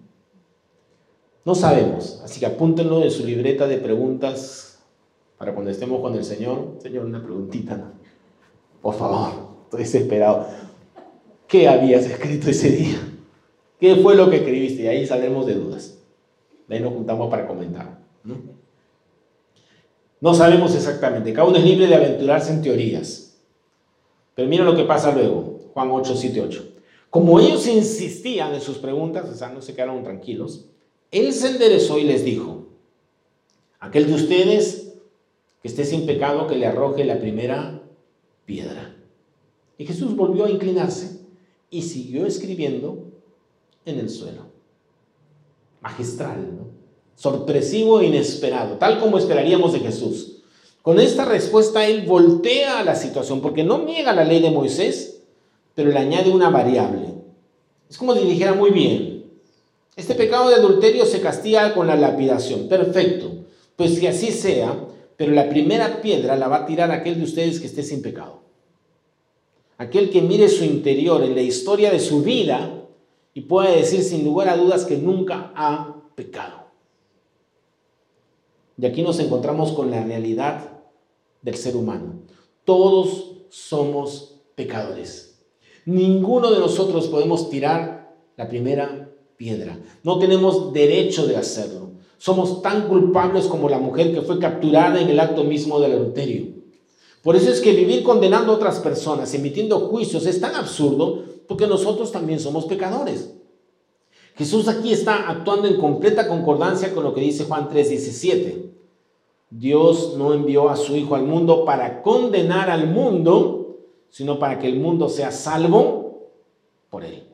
¿no? 1.45 1.55
sabemos, 1.55 2.21
así 2.25 2.39
que 2.39 2.47
apúntenlo 2.47 3.03
en 3.03 3.11
su 3.11 3.25
libreta 3.25 3.67
de 3.67 3.79
preguntas 3.79 4.81
para 5.39 5.55
cuando 5.55 5.71
estemos 5.71 6.01
con 6.01 6.15
el 6.15 6.25
Señor. 6.25 6.77
Señor, 6.81 7.05
una 7.07 7.23
preguntita, 7.23 7.93
por 8.81 8.95
favor, 8.95 9.33
estoy 9.65 9.81
desesperado. 9.81 10.47
¿Qué 11.49 11.69
habías 11.69 12.05
escrito 12.07 12.51
ese 12.51 12.71
día? 12.71 12.99
¿Qué 13.81 13.97
fue 13.97 14.15
lo 14.15 14.31
que 14.31 14.37
escribiste? 14.37 14.83
Y 14.83 14.87
ahí 14.87 15.07
saldremos 15.07 15.47
de 15.47 15.55
dudas. 15.55 15.99
De 16.69 16.77
ahí 16.77 16.81
nos 16.83 16.93
juntamos 16.93 17.29
para 17.29 17.47
comentar. 17.47 17.99
¿no? 18.23 18.37
no 20.21 20.35
sabemos 20.35 20.75
exactamente. 20.77 21.33
Cada 21.33 21.49
uno 21.49 21.59
es 21.59 21.65
libre 21.65 21.89
de 21.89 21.97
aventurarse 21.97 22.53
en 22.53 22.63
teorías. 22.63 23.32
Pero 24.35 24.49
mira 24.49 24.65
lo 24.65 24.75
que 24.75 24.85
pasa 24.85 25.13
luego, 25.13 25.61
Juan 25.75 25.91
8, 25.91 26.17
7, 26.17 26.41
8. 26.41 26.69
Como 27.11 27.39
ellos 27.41 27.67
insistían 27.67 28.55
en 28.55 28.61
sus 28.61 28.79
preguntas, 28.79 29.29
o 29.29 29.35
sea, 29.35 29.51
no 29.51 29.61
se 29.61 29.75
quedaron 29.75 30.03
tranquilos, 30.03 30.67
él 31.11 31.33
se 31.33 31.49
enderezó 31.49 31.99
y 31.99 32.05
les 32.05 32.25
dijo, 32.25 32.69
aquel 33.81 34.07
de 34.07 34.15
ustedes 34.15 34.95
que 35.61 35.69
esté 35.69 35.85
sin 35.85 36.07
pecado, 36.07 36.47
que 36.47 36.57
le 36.57 36.67
arroje 36.67 37.05
la 37.05 37.21
primera 37.21 37.83
piedra. 38.47 38.97
Y 39.77 39.87
Jesús 39.87 40.17
volvió 40.17 40.47
a 40.47 40.51
inclinarse 40.51 41.21
y 41.71 41.83
siguió 41.83 42.27
escribiendo 42.27 43.05
en 43.85 43.99
el 43.99 44.09
suelo. 44.09 44.47
Magistral, 45.81 46.49
sorpresivo 47.15 48.01
e 48.01 48.07
inesperado, 48.07 48.79
tal 48.79 48.99
como 49.01 49.19
esperaríamos 49.19 49.73
de 49.73 49.81
Jesús. 49.81 50.32
Con 50.83 50.99
esta 50.99 51.25
respuesta 51.25 51.87
él 51.87 52.07
voltea 52.07 52.83
la 52.83 52.97
situación 52.97 53.41
porque 53.41 53.63
no 53.63 53.79
niega 53.79 54.13
la 54.13 54.25
ley 54.25 54.43
de 54.43 54.51
Moisés, 54.51 55.23
pero 55.75 55.91
le 55.91 55.99
añade 55.99 56.31
una 56.31 56.51
variable. 56.51 57.15
Es 57.89 57.97
como 57.97 58.15
si 58.15 58.25
dijera 58.25 58.53
muy 58.55 58.71
bien, 58.71 59.25
este 59.95 60.15
pecado 60.15 60.49
de 60.49 60.57
adulterio 60.57 61.07
se 61.07 61.21
castiga 61.21 61.73
con 61.75 61.87
la 61.87 61.95
lapidación. 61.95 62.69
Perfecto, 62.69 63.31
pues 63.77 64.01
que 64.01 64.09
así 64.09 64.33
sea, 64.33 64.77
pero 65.17 65.33
la 65.33 65.49
primera 65.49 66.01
piedra 66.01 66.37
la 66.37 66.49
va 66.49 66.57
a 66.57 66.67
tirar 66.67 66.91
aquel 66.91 67.17
de 67.17 67.25
ustedes 67.25 67.61
que 67.61 67.67
esté 67.67 67.85
sin 67.85 68.03
pecado. 68.03 68.41
Aquel 69.79 70.11
que 70.11 70.21
mire 70.21 70.49
su 70.49 70.65
interior 70.65 71.23
en 71.23 71.35
la 71.35 71.43
historia 71.43 71.93
de 71.93 72.01
su 72.01 72.23
vida 72.23 72.87
y 73.35 73.43
pueda 73.43 73.71
decir 73.71 74.03
sin 74.03 74.25
lugar 74.25 74.49
a 74.49 74.57
dudas 74.57 74.85
que 74.85 74.97
nunca 74.97 75.53
ha 75.55 75.97
pecado. 76.17 76.63
Y 78.79 78.87
aquí 78.87 79.03
nos 79.03 79.21
encontramos 79.21 79.73
con 79.73 79.91
la 79.91 80.03
realidad 80.03 80.72
del 81.43 81.57
ser 81.57 81.77
humano. 81.77 82.23
Todos 82.65 83.37
somos 83.51 84.41
pecadores. 84.55 85.45
Ninguno 85.85 86.51
de 86.51 86.61
nosotros 86.61 87.09
podemos 87.09 87.51
tirar 87.51 88.17
la 88.37 88.49
primera 88.49 89.11
piedra. 89.37 89.79
No 90.05 90.19
tenemos 90.19 90.73
derecho 90.73 91.27
de 91.27 91.37
hacerlo. 91.37 91.91
Somos 92.19 92.63
tan 92.63 92.89
culpables 92.89 93.47
como 93.47 93.69
la 93.69 93.79
mujer 93.79 94.15
que 94.15 94.23
fue 94.23 94.39
capturada 94.39 95.01
en 95.01 95.09
el 95.09 95.19
acto 95.19 95.43
mismo 95.43 95.81
del 95.81 95.93
adulterio. 95.93 96.53
Por 97.23 97.37
eso 97.37 97.51
es 97.51 97.61
que 97.61 97.73
vivir 97.73 98.03
condenando 98.03 98.53
a 98.53 98.57
otras 98.57 98.79
personas, 98.79 99.35
emitiendo 99.35 99.81
juicios, 99.89 100.27
es 100.27 100.41
tan 100.41 100.55
absurdo 100.55 101.25
porque 101.49 101.67
nosotros 101.67 102.13
también 102.13 102.41
somos 102.41 102.67
pecadores. 102.67 103.35
Jesús 104.37 104.69
aquí 104.69 104.93
está 104.93 105.29
actuando 105.29 105.69
en 105.69 105.77
completa 105.77 106.27
concordancia 106.27 106.95
con 106.95 107.05
lo 107.05 107.15
que 107.15 107.21
dice 107.21 107.45
Juan 107.45 107.69
3:17. 107.69 108.71
Dios 109.55 110.15
no 110.17 110.33
envió 110.33 110.71
a 110.71 110.77
su 110.77 110.97
Hijo 110.97 111.15
al 111.15 111.25
mundo 111.25 111.67
para 111.67 112.01
condenar 112.01 112.71
al 112.71 112.89
mundo, 112.89 113.77
sino 114.09 114.39
para 114.39 114.59
que 114.59 114.67
el 114.67 114.77
mundo 114.77 115.11
sea 115.11 115.31
salvo 115.31 116.31
por 116.89 117.05
él. 117.05 117.29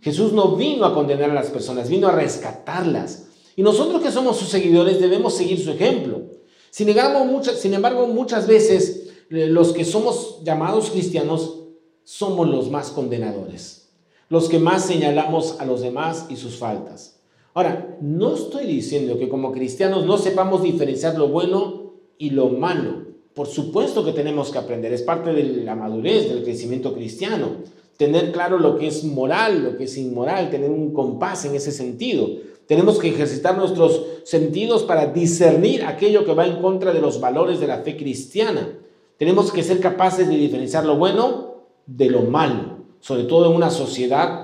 Jesús 0.00 0.32
no 0.32 0.54
vino 0.54 0.84
a 0.84 0.94
condenar 0.94 1.30
a 1.30 1.34
las 1.34 1.50
personas, 1.50 1.88
vino 1.88 2.06
a 2.06 2.12
rescatarlas. 2.12 3.28
Y 3.56 3.62
nosotros 3.62 4.00
que 4.00 4.12
somos 4.12 4.36
sus 4.36 4.48
seguidores 4.48 5.00
debemos 5.00 5.34
seguir 5.34 5.58
su 5.58 5.72
ejemplo. 5.72 6.22
Sin 6.70 6.88
embargo, 6.88 7.24
muchas, 7.24 7.58
sin 7.58 7.74
embargo, 7.74 8.06
muchas 8.06 8.46
veces 8.46 9.08
eh, 9.30 9.46
los 9.46 9.72
que 9.72 9.84
somos 9.84 10.40
llamados 10.44 10.90
cristianos 10.90 11.62
somos 12.04 12.48
los 12.48 12.70
más 12.70 12.90
condenadores, 12.90 13.88
los 14.28 14.48
que 14.48 14.58
más 14.58 14.84
señalamos 14.84 15.56
a 15.58 15.64
los 15.64 15.80
demás 15.80 16.26
y 16.28 16.36
sus 16.36 16.58
faltas. 16.58 17.13
Ahora, 17.54 17.96
no 18.00 18.34
estoy 18.34 18.66
diciendo 18.66 19.16
que 19.16 19.28
como 19.28 19.52
cristianos 19.52 20.04
no 20.06 20.18
sepamos 20.18 20.64
diferenciar 20.64 21.16
lo 21.16 21.28
bueno 21.28 21.92
y 22.18 22.30
lo 22.30 22.48
malo. 22.48 23.04
Por 23.32 23.46
supuesto 23.46 24.04
que 24.04 24.12
tenemos 24.12 24.50
que 24.50 24.58
aprender, 24.58 24.92
es 24.92 25.02
parte 25.02 25.32
de 25.32 25.64
la 25.64 25.76
madurez, 25.76 26.28
del 26.28 26.42
crecimiento 26.42 26.92
cristiano. 26.92 27.58
Tener 27.96 28.32
claro 28.32 28.58
lo 28.58 28.76
que 28.76 28.88
es 28.88 29.04
moral, 29.04 29.62
lo 29.62 29.76
que 29.76 29.84
es 29.84 29.96
inmoral, 29.96 30.50
tener 30.50 30.68
un 30.68 30.92
compás 30.92 31.44
en 31.44 31.54
ese 31.54 31.70
sentido. 31.70 32.28
Tenemos 32.66 32.98
que 32.98 33.10
ejercitar 33.10 33.56
nuestros 33.56 34.04
sentidos 34.24 34.82
para 34.82 35.06
discernir 35.06 35.84
aquello 35.84 36.24
que 36.24 36.34
va 36.34 36.46
en 36.46 36.60
contra 36.60 36.92
de 36.92 37.00
los 37.00 37.20
valores 37.20 37.60
de 37.60 37.68
la 37.68 37.78
fe 37.78 37.96
cristiana. 37.96 38.78
Tenemos 39.16 39.52
que 39.52 39.62
ser 39.62 39.78
capaces 39.78 40.28
de 40.28 40.36
diferenciar 40.36 40.84
lo 40.84 40.96
bueno 40.96 41.54
de 41.86 42.10
lo 42.10 42.22
malo, 42.22 42.78
sobre 42.98 43.24
todo 43.24 43.48
en 43.48 43.56
una 43.56 43.70
sociedad 43.70 44.43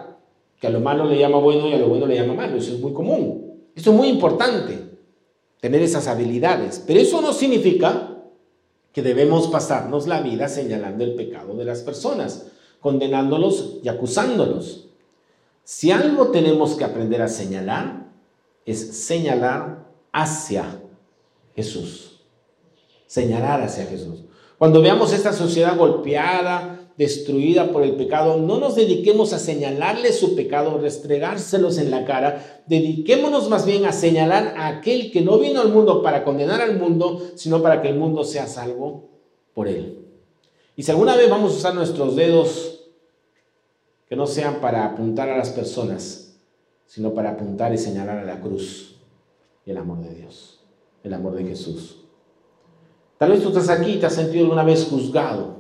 que 0.61 0.67
a 0.67 0.71
lo 0.71 0.81
malo 0.81 1.07
le 1.07 1.19
llama 1.19 1.39
bueno 1.39 1.67
y 1.67 1.73
a 1.73 1.79
lo 1.79 1.89
bueno 1.89 2.07
le 2.07 2.15
llama 2.15 2.35
malo. 2.35 2.57
Eso 2.59 2.75
es 2.75 2.81
muy 2.81 2.93
común. 2.93 3.71
Eso 3.75 3.91
es 3.91 3.97
muy 3.97 4.09
importante, 4.09 4.79
tener 5.59 5.81
esas 5.81 6.07
habilidades. 6.07 6.85
Pero 6.87 7.01
eso 7.01 7.23
no 7.23 7.33
significa 7.33 8.19
que 8.93 9.03
debemos 9.03 9.49
pasarnos 9.49 10.07
la 10.07 10.21
vida 10.21 10.49
señalando 10.49 11.03
el 11.03 11.15
pecado 11.15 11.55
de 11.55 11.65
las 11.65 11.81
personas, 11.81 12.49
condenándolos 12.81 13.79
y 13.83 13.89
acusándolos. 13.89 14.89
Si 15.65 15.91
algo 15.93 16.29
tenemos 16.29 16.75
que 16.75 16.85
aprender 16.85 17.23
a 17.23 17.29
señalar, 17.29 18.09
es 18.67 18.99
señalar 18.99 19.87
hacia 20.13 20.83
Jesús. 21.57 22.21
Señalar 23.07 23.63
hacia 23.63 23.87
Jesús. 23.87 24.25
Cuando 24.59 24.83
veamos 24.83 25.13
esta 25.15 25.33
sociedad 25.33 25.77
golpeada, 25.77 26.80
destruida 27.01 27.73
por 27.73 27.83
el 27.83 27.97
pecado, 27.97 28.37
no 28.37 28.61
nos 28.61 28.75
dediquemos 28.75 29.33
a 29.33 29.39
señalarle 29.39 30.13
su 30.13 30.37
pecado, 30.37 30.77
restregárselos 30.77 31.79
en 31.79 31.91
la 31.91 32.05
cara, 32.05 32.63
dediquémonos 32.67 33.49
más 33.49 33.65
bien 33.65 33.87
a 33.87 33.93
señalar 33.93 34.53
a 34.59 34.69
aquel 34.69 35.11
que 35.11 35.23
no 35.23 35.39
vino 35.39 35.63
al 35.63 35.71
mundo 35.71 36.03
para 36.03 36.25
condenar 36.25 36.61
al 36.61 36.79
mundo, 36.79 37.23
sino 37.37 37.63
para 37.63 37.81
que 37.81 37.89
el 37.89 37.97
mundo 37.97 38.23
sea 38.23 38.47
salvo 38.47 39.09
por 39.55 39.67
él. 39.67 40.11
Y 40.77 40.83
si 40.83 40.91
alguna 40.91 41.17
vez 41.17 41.31
vamos 41.31 41.55
a 41.55 41.57
usar 41.57 41.75
nuestros 41.75 42.17
dedos, 42.17 42.91
que 44.07 44.15
no 44.15 44.27
sean 44.27 44.61
para 44.61 44.85
apuntar 44.85 45.31
a 45.31 45.39
las 45.39 45.49
personas, 45.49 46.39
sino 46.85 47.15
para 47.15 47.31
apuntar 47.31 47.73
y 47.73 47.79
señalar 47.79 48.19
a 48.19 48.25
la 48.27 48.43
cruz 48.43 49.01
y 49.65 49.71
el 49.71 49.79
amor 49.79 50.03
de 50.03 50.15
Dios, 50.17 50.61
el 51.03 51.15
amor 51.15 51.35
de 51.35 51.45
Jesús. 51.45 52.05
Tal 53.17 53.31
vez 53.31 53.43
tú 53.43 53.49
estás 53.49 53.71
aquí 53.71 53.93
y 53.93 53.97
te 53.97 54.05
has 54.05 54.15
sentido 54.15 54.45
alguna 54.45 54.65
vez 54.65 54.85
juzgado, 54.85 55.60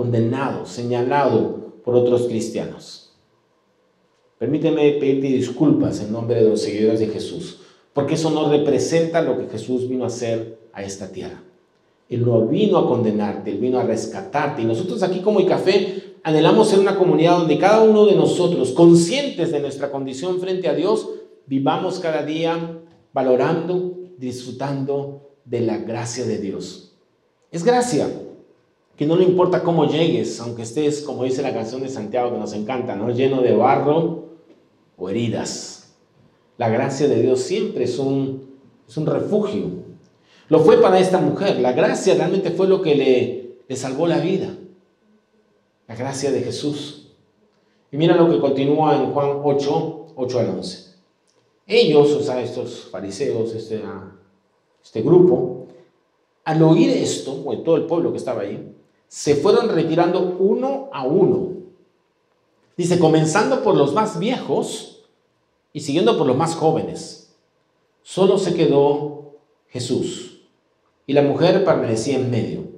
condenado, 0.00 0.64
señalado 0.64 1.74
por 1.84 1.94
otros 1.94 2.22
cristianos. 2.22 3.12
Permíteme 4.38 4.92
pedirte 4.92 5.26
disculpas 5.26 6.00
en 6.00 6.10
nombre 6.10 6.42
de 6.42 6.48
los 6.48 6.62
seguidores 6.62 7.00
de 7.00 7.08
Jesús, 7.08 7.60
porque 7.92 8.14
eso 8.14 8.30
no 8.30 8.48
representa 8.48 9.20
lo 9.20 9.36
que 9.36 9.48
Jesús 9.48 9.86
vino 9.86 10.04
a 10.04 10.06
hacer 10.06 10.58
a 10.72 10.82
esta 10.82 11.12
tierra. 11.12 11.42
Él 12.08 12.24
no 12.24 12.46
vino 12.46 12.78
a 12.78 12.88
condenarte, 12.88 13.50
Él 13.50 13.58
vino 13.58 13.78
a 13.78 13.82
rescatarte. 13.82 14.62
Y 14.62 14.64
nosotros 14.64 15.02
aquí 15.02 15.20
como 15.20 15.44
café 15.44 16.14
anhelamos 16.22 16.70
ser 16.70 16.78
una 16.78 16.96
comunidad 16.96 17.36
donde 17.36 17.58
cada 17.58 17.82
uno 17.82 18.06
de 18.06 18.14
nosotros, 18.14 18.70
conscientes 18.70 19.52
de 19.52 19.60
nuestra 19.60 19.90
condición 19.90 20.40
frente 20.40 20.66
a 20.66 20.74
Dios, 20.74 21.10
vivamos 21.44 22.00
cada 22.00 22.24
día 22.24 22.78
valorando, 23.12 23.98
disfrutando 24.16 25.28
de 25.44 25.60
la 25.60 25.76
gracia 25.76 26.24
de 26.24 26.38
Dios. 26.38 26.96
Es 27.50 27.64
gracia, 27.64 28.08
que 29.00 29.06
no 29.06 29.16
le 29.16 29.24
importa 29.24 29.62
cómo 29.62 29.86
llegues, 29.86 30.38
aunque 30.40 30.60
estés, 30.60 31.00
como 31.00 31.24
dice 31.24 31.40
la 31.40 31.54
canción 31.54 31.80
de 31.80 31.88
Santiago 31.88 32.32
que 32.32 32.38
nos 32.38 32.52
encanta, 32.52 32.96
¿no? 32.96 33.08
lleno 33.08 33.40
de 33.40 33.54
barro 33.54 34.24
o 34.98 35.08
heridas. 35.08 35.94
La 36.58 36.68
gracia 36.68 37.08
de 37.08 37.22
Dios 37.22 37.40
siempre 37.40 37.84
es 37.84 37.98
un, 37.98 38.58
es 38.86 38.98
un 38.98 39.06
refugio. 39.06 39.70
Lo 40.50 40.60
fue 40.60 40.82
para 40.82 40.98
esta 40.98 41.18
mujer. 41.18 41.60
La 41.60 41.72
gracia 41.72 42.14
realmente 42.14 42.50
fue 42.50 42.68
lo 42.68 42.82
que 42.82 42.94
le, 42.94 43.56
le 43.66 43.74
salvó 43.74 44.06
la 44.06 44.18
vida. 44.18 44.54
La 45.88 45.96
gracia 45.96 46.30
de 46.30 46.42
Jesús. 46.42 47.08
Y 47.90 47.96
mira 47.96 48.16
lo 48.16 48.28
que 48.28 48.38
continúa 48.38 48.96
en 48.96 49.14
Juan 49.14 49.40
8, 49.42 50.08
8 50.14 50.38
al 50.40 50.50
11. 50.50 50.94
Ellos, 51.66 52.12
o 52.12 52.20
sea, 52.20 52.42
estos 52.42 52.90
fariseos, 52.90 53.54
este, 53.54 53.80
este 54.84 55.00
grupo, 55.00 55.68
al 56.44 56.62
oír 56.62 56.90
esto, 56.90 57.42
o 57.46 57.56
todo 57.60 57.76
el 57.76 57.86
pueblo 57.86 58.10
que 58.10 58.18
estaba 58.18 58.42
ahí, 58.42 58.69
se 59.10 59.34
fueron 59.34 59.68
retirando 59.68 60.20
uno 60.38 60.88
a 60.92 61.02
uno. 61.02 61.48
Dice, 62.76 63.00
comenzando 63.00 63.64
por 63.64 63.76
los 63.76 63.92
más 63.92 64.20
viejos 64.20 65.04
y 65.72 65.80
siguiendo 65.80 66.16
por 66.16 66.28
los 66.28 66.36
más 66.36 66.54
jóvenes. 66.54 67.34
Solo 68.02 68.38
se 68.38 68.54
quedó 68.54 69.32
Jesús 69.66 70.42
y 71.08 71.12
la 71.12 71.22
mujer 71.22 71.64
permanecía 71.64 72.18
en 72.18 72.30
medio. 72.30 72.68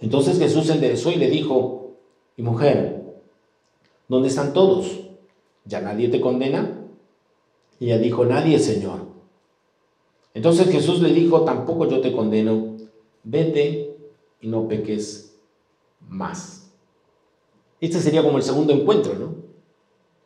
Entonces 0.00 0.38
Jesús 0.38 0.68
se 0.68 0.72
enderezó 0.72 1.10
y 1.10 1.16
le 1.16 1.28
dijo, 1.28 1.90
y 2.38 2.42
mujer, 2.42 3.20
¿dónde 4.08 4.28
están 4.28 4.54
todos? 4.54 4.98
¿Ya 5.66 5.82
nadie 5.82 6.08
te 6.08 6.22
condena? 6.22 6.86
Y 7.78 7.86
ella 7.86 7.98
dijo, 7.98 8.24
nadie, 8.24 8.58
Señor. 8.58 9.08
Entonces 10.32 10.70
Jesús 10.70 11.02
le 11.02 11.12
dijo, 11.12 11.42
tampoco 11.42 11.86
yo 11.86 12.00
te 12.00 12.12
condeno, 12.12 12.78
vete 13.24 13.91
y 14.42 14.48
no 14.48 14.68
peques 14.68 15.38
más. 16.00 16.70
Este 17.80 18.00
sería 18.00 18.22
como 18.22 18.36
el 18.36 18.42
segundo 18.42 18.74
encuentro, 18.74 19.14
¿no? 19.14 19.34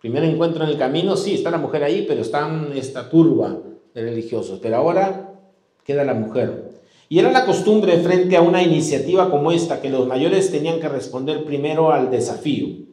Primer 0.00 0.24
encuentro 0.24 0.64
en 0.64 0.70
el 0.70 0.78
camino, 0.78 1.16
sí, 1.16 1.34
está 1.34 1.50
la 1.50 1.58
mujer 1.58 1.84
ahí, 1.84 2.04
pero 2.06 2.22
está 2.22 2.48
esta 2.74 3.08
turba 3.08 3.58
de 3.94 4.02
religiosos. 4.02 4.58
Pero 4.60 4.76
ahora 4.76 5.34
queda 5.84 6.04
la 6.04 6.14
mujer. 6.14 6.70
Y 7.08 7.18
era 7.18 7.30
la 7.30 7.46
costumbre 7.46 7.96
frente 7.98 8.36
a 8.36 8.42
una 8.42 8.62
iniciativa 8.62 9.30
como 9.30 9.52
esta, 9.52 9.80
que 9.80 9.90
los 9.90 10.06
mayores 10.06 10.50
tenían 10.50 10.80
que 10.80 10.88
responder 10.88 11.44
primero 11.44 11.92
al 11.92 12.10
desafío. 12.10 12.84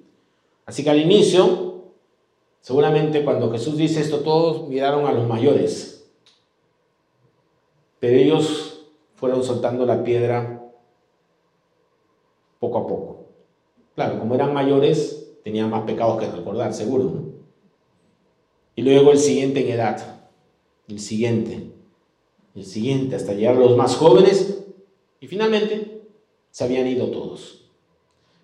Así 0.65 0.83
que 0.83 0.89
al 0.89 0.99
inicio, 0.99 1.85
seguramente 2.61 3.23
cuando 3.23 3.51
Jesús 3.51 3.77
dice 3.77 4.01
esto, 4.01 4.19
todos 4.19 4.67
miraron 4.69 5.05
a 5.05 5.11
los 5.11 5.27
mayores. 5.27 6.09
Pero 7.99 8.17
ellos 8.17 8.85
fueron 9.15 9.43
soltando 9.43 9.85
la 9.85 10.03
piedra 10.03 10.63
poco 12.59 12.77
a 12.77 12.87
poco. 12.87 13.25
Claro, 13.95 14.19
como 14.19 14.35
eran 14.35 14.53
mayores, 14.53 15.33
tenían 15.43 15.69
más 15.69 15.83
pecados 15.83 16.19
que 16.19 16.29
recordar, 16.29 16.73
seguro. 16.73 17.33
Y 18.75 18.81
luego 18.81 19.11
el 19.11 19.19
siguiente 19.19 19.61
en 19.61 19.71
edad, 19.71 20.21
el 20.87 20.99
siguiente, 20.99 21.71
el 22.55 22.65
siguiente, 22.65 23.15
hasta 23.15 23.33
llegar 23.33 23.55
los 23.55 23.77
más 23.77 23.95
jóvenes, 23.95 24.63
y 25.19 25.27
finalmente 25.27 26.01
se 26.49 26.63
habían 26.63 26.87
ido 26.87 27.07
todos. 27.07 27.61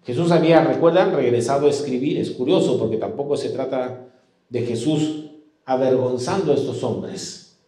Jesús 0.05 0.31
había, 0.31 0.63
recuerdan, 0.63 1.13
regresado 1.13 1.67
a 1.67 1.69
escribir, 1.69 2.17
es 2.17 2.31
curioso 2.31 2.79
porque 2.79 2.97
tampoco 2.97 3.38
se 3.38 3.49
trata 3.49 4.07
de 4.49 4.62
Jesús 4.62 5.25
avergonzando 5.65 6.51
a 6.51 6.55
estos 6.55 6.83
hombres. 6.83 7.59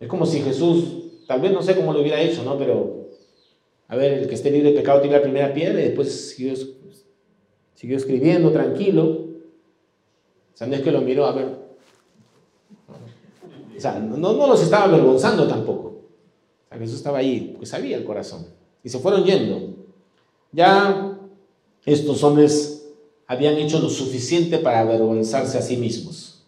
Es 0.00 0.08
como 0.08 0.26
si 0.26 0.40
Jesús, 0.40 0.84
tal 1.26 1.40
vez 1.40 1.52
no 1.52 1.62
sé 1.62 1.76
cómo 1.76 1.92
lo 1.92 2.00
hubiera 2.00 2.20
hecho, 2.20 2.42
¿no? 2.42 2.58
Pero 2.58 2.93
a 3.88 3.96
ver, 3.96 4.14
el 4.14 4.28
que 4.28 4.34
esté 4.34 4.50
libre 4.50 4.72
de 4.72 4.78
pecado 4.78 5.00
tiene 5.00 5.16
la 5.16 5.22
primera 5.22 5.52
piedra 5.52 5.80
y 5.80 5.84
después 5.84 6.30
siguió, 6.30 6.54
escribiendo 7.96 8.50
tranquilo. 8.50 9.04
O 9.04 10.56
sea, 10.56 10.66
no 10.66 10.82
que 10.82 10.90
lo 10.90 11.02
miró, 11.02 11.26
a 11.26 11.32
ver. 11.32 11.46
O 13.76 13.80
sea, 13.80 13.98
no, 13.98 14.16
no 14.16 14.46
los 14.46 14.62
estaba 14.62 14.84
avergonzando 14.84 15.46
tampoco. 15.46 15.88
O 15.88 16.68
sea, 16.68 16.78
Jesús 16.78 16.96
estaba 16.96 17.18
ahí, 17.18 17.50
porque 17.52 17.66
sabía 17.66 17.96
el 17.96 18.04
corazón. 18.04 18.46
Y 18.82 18.88
se 18.88 18.98
fueron 18.98 19.24
yendo. 19.24 19.74
Ya 20.52 21.18
estos 21.84 22.22
hombres 22.22 22.88
habían 23.26 23.56
hecho 23.56 23.80
lo 23.80 23.90
suficiente 23.90 24.58
para 24.58 24.80
avergonzarse 24.80 25.58
a 25.58 25.62
sí 25.62 25.76
mismos. 25.76 26.46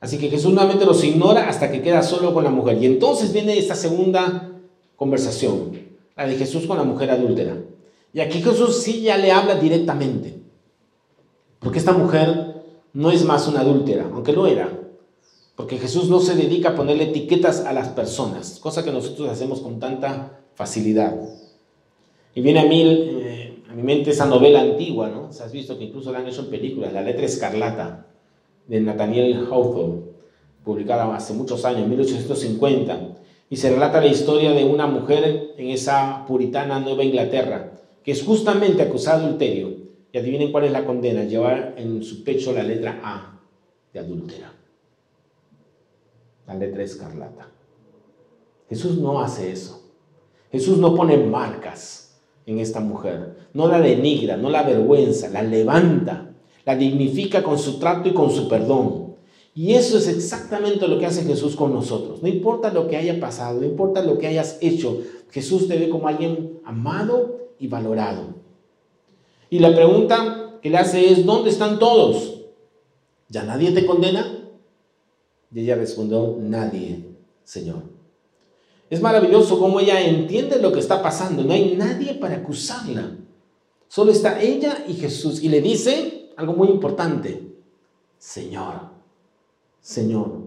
Así 0.00 0.18
que 0.18 0.30
Jesús 0.30 0.52
nuevamente 0.52 0.86
los 0.86 1.04
ignora 1.04 1.48
hasta 1.48 1.70
que 1.70 1.82
queda 1.82 2.02
solo 2.02 2.34
con 2.34 2.42
la 2.42 2.50
mujer. 2.50 2.82
Y 2.82 2.86
entonces 2.86 3.32
viene 3.32 3.56
esta 3.56 3.74
segunda 3.74 4.50
conversación 4.96 5.89
la 6.16 6.26
de 6.26 6.36
Jesús 6.36 6.66
con 6.66 6.76
la 6.76 6.84
mujer 6.84 7.10
adúltera. 7.10 7.56
Y 8.12 8.20
aquí 8.20 8.42
Jesús 8.42 8.82
sí 8.82 9.02
ya 9.02 9.16
le 9.16 9.30
habla 9.30 9.54
directamente. 9.56 10.40
Porque 11.58 11.78
esta 11.78 11.92
mujer 11.92 12.62
no 12.92 13.10
es 13.10 13.24
más 13.24 13.46
una 13.46 13.60
adúltera, 13.60 14.08
aunque 14.12 14.32
lo 14.32 14.46
era. 14.46 14.80
Porque 15.54 15.78
Jesús 15.78 16.08
no 16.08 16.20
se 16.20 16.34
dedica 16.34 16.70
a 16.70 16.74
ponerle 16.74 17.04
etiquetas 17.04 17.64
a 17.66 17.72
las 17.72 17.88
personas, 17.88 18.58
cosa 18.60 18.82
que 18.82 18.92
nosotros 18.92 19.28
hacemos 19.28 19.60
con 19.60 19.78
tanta 19.78 20.40
facilidad. 20.54 21.14
Y 22.34 22.40
viene 22.40 22.60
a 22.60 22.64
mí, 22.64 22.82
eh, 22.86 23.62
a 23.70 23.74
mi 23.74 23.82
mente 23.82 24.10
esa 24.10 24.26
novela 24.26 24.60
antigua, 24.60 25.08
¿no? 25.08 25.26
has 25.26 25.52
visto 25.52 25.76
que 25.78 25.84
incluso 25.84 26.12
la 26.12 26.20
han 26.20 26.28
hecho 26.28 26.42
en 26.42 26.50
películas, 26.50 26.92
La 26.92 27.02
letra 27.02 27.26
escarlata, 27.26 28.06
de 28.66 28.80
Nathaniel 28.80 29.46
Hawthorne. 29.50 30.10
publicada 30.64 31.14
hace 31.14 31.32
muchos 31.34 31.64
años, 31.64 31.88
1850, 31.88 33.18
y 33.52 33.56
se 33.56 33.68
relata 33.68 34.00
la 34.00 34.06
historia 34.06 34.52
de 34.52 34.64
una 34.64 34.86
mujer 34.86 35.54
en 35.58 35.70
esa 35.70 36.24
puritana 36.24 36.78
Nueva 36.78 37.02
Inglaterra, 37.02 37.72
que 38.04 38.12
es 38.12 38.22
justamente 38.22 38.80
acusada 38.80 39.18
de 39.18 39.24
adulterio. 39.26 39.80
Y 40.12 40.18
adivinen 40.18 40.52
cuál 40.52 40.64
es 40.64 40.72
la 40.72 40.84
condena, 40.84 41.24
llevar 41.24 41.74
en 41.76 42.02
su 42.04 42.22
pecho 42.22 42.52
la 42.52 42.62
letra 42.62 43.00
A 43.02 43.40
de 43.92 43.98
adúltera. 43.98 44.52
La 46.46 46.54
letra 46.54 46.84
escarlata. 46.84 47.48
Jesús 48.68 48.98
no 48.98 49.20
hace 49.20 49.50
eso. 49.50 49.82
Jesús 50.52 50.78
no 50.78 50.94
pone 50.94 51.16
marcas 51.16 52.20
en 52.46 52.60
esta 52.60 52.78
mujer. 52.78 53.48
No 53.52 53.66
la 53.66 53.80
denigra, 53.80 54.36
no 54.36 54.48
la 54.48 54.60
avergüenza, 54.60 55.28
la 55.28 55.42
levanta, 55.42 56.30
la 56.64 56.76
dignifica 56.76 57.42
con 57.42 57.58
su 57.58 57.80
trato 57.80 58.08
y 58.08 58.14
con 58.14 58.30
su 58.30 58.48
perdón. 58.48 59.09
Y 59.60 59.74
eso 59.74 59.98
es 59.98 60.08
exactamente 60.08 60.88
lo 60.88 60.98
que 60.98 61.04
hace 61.04 61.22
Jesús 61.22 61.54
con 61.54 61.74
nosotros. 61.74 62.22
No 62.22 62.28
importa 62.28 62.72
lo 62.72 62.88
que 62.88 62.96
haya 62.96 63.20
pasado, 63.20 63.60
no 63.60 63.66
importa 63.66 64.02
lo 64.02 64.16
que 64.16 64.26
hayas 64.26 64.56
hecho, 64.62 65.02
Jesús 65.30 65.68
te 65.68 65.76
ve 65.76 65.90
como 65.90 66.08
alguien 66.08 66.62
amado 66.64 67.50
y 67.58 67.66
valorado. 67.66 68.36
Y 69.50 69.58
la 69.58 69.74
pregunta 69.74 70.58
que 70.62 70.70
le 70.70 70.78
hace 70.78 71.12
es, 71.12 71.26
¿dónde 71.26 71.50
están 71.50 71.78
todos? 71.78 72.40
¿Ya 73.28 73.42
nadie 73.42 73.72
te 73.72 73.84
condena? 73.84 74.48
Y 75.54 75.60
ella 75.60 75.74
respondió, 75.74 76.38
nadie, 76.40 77.04
Señor. 77.44 77.82
Es 78.88 79.02
maravilloso 79.02 79.58
cómo 79.58 79.78
ella 79.78 80.00
entiende 80.00 80.58
lo 80.58 80.72
que 80.72 80.80
está 80.80 81.02
pasando. 81.02 81.44
No 81.44 81.52
hay 81.52 81.76
nadie 81.76 82.14
para 82.14 82.36
acusarla. 82.36 83.14
Solo 83.88 84.10
está 84.10 84.40
ella 84.40 84.86
y 84.88 84.94
Jesús. 84.94 85.42
Y 85.42 85.50
le 85.50 85.60
dice 85.60 86.30
algo 86.38 86.54
muy 86.54 86.68
importante. 86.68 87.58
Señor. 88.16 88.99
Señor. 89.80 90.40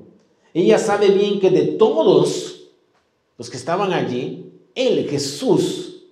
Ella 0.54 0.78
sabe 0.78 1.10
bien 1.10 1.40
que 1.40 1.50
de 1.50 1.64
todos 1.64 2.70
los 3.38 3.50
que 3.50 3.58
estaban 3.58 3.92
allí, 3.92 4.52
Él, 4.76 5.08
Jesús, 5.10 6.06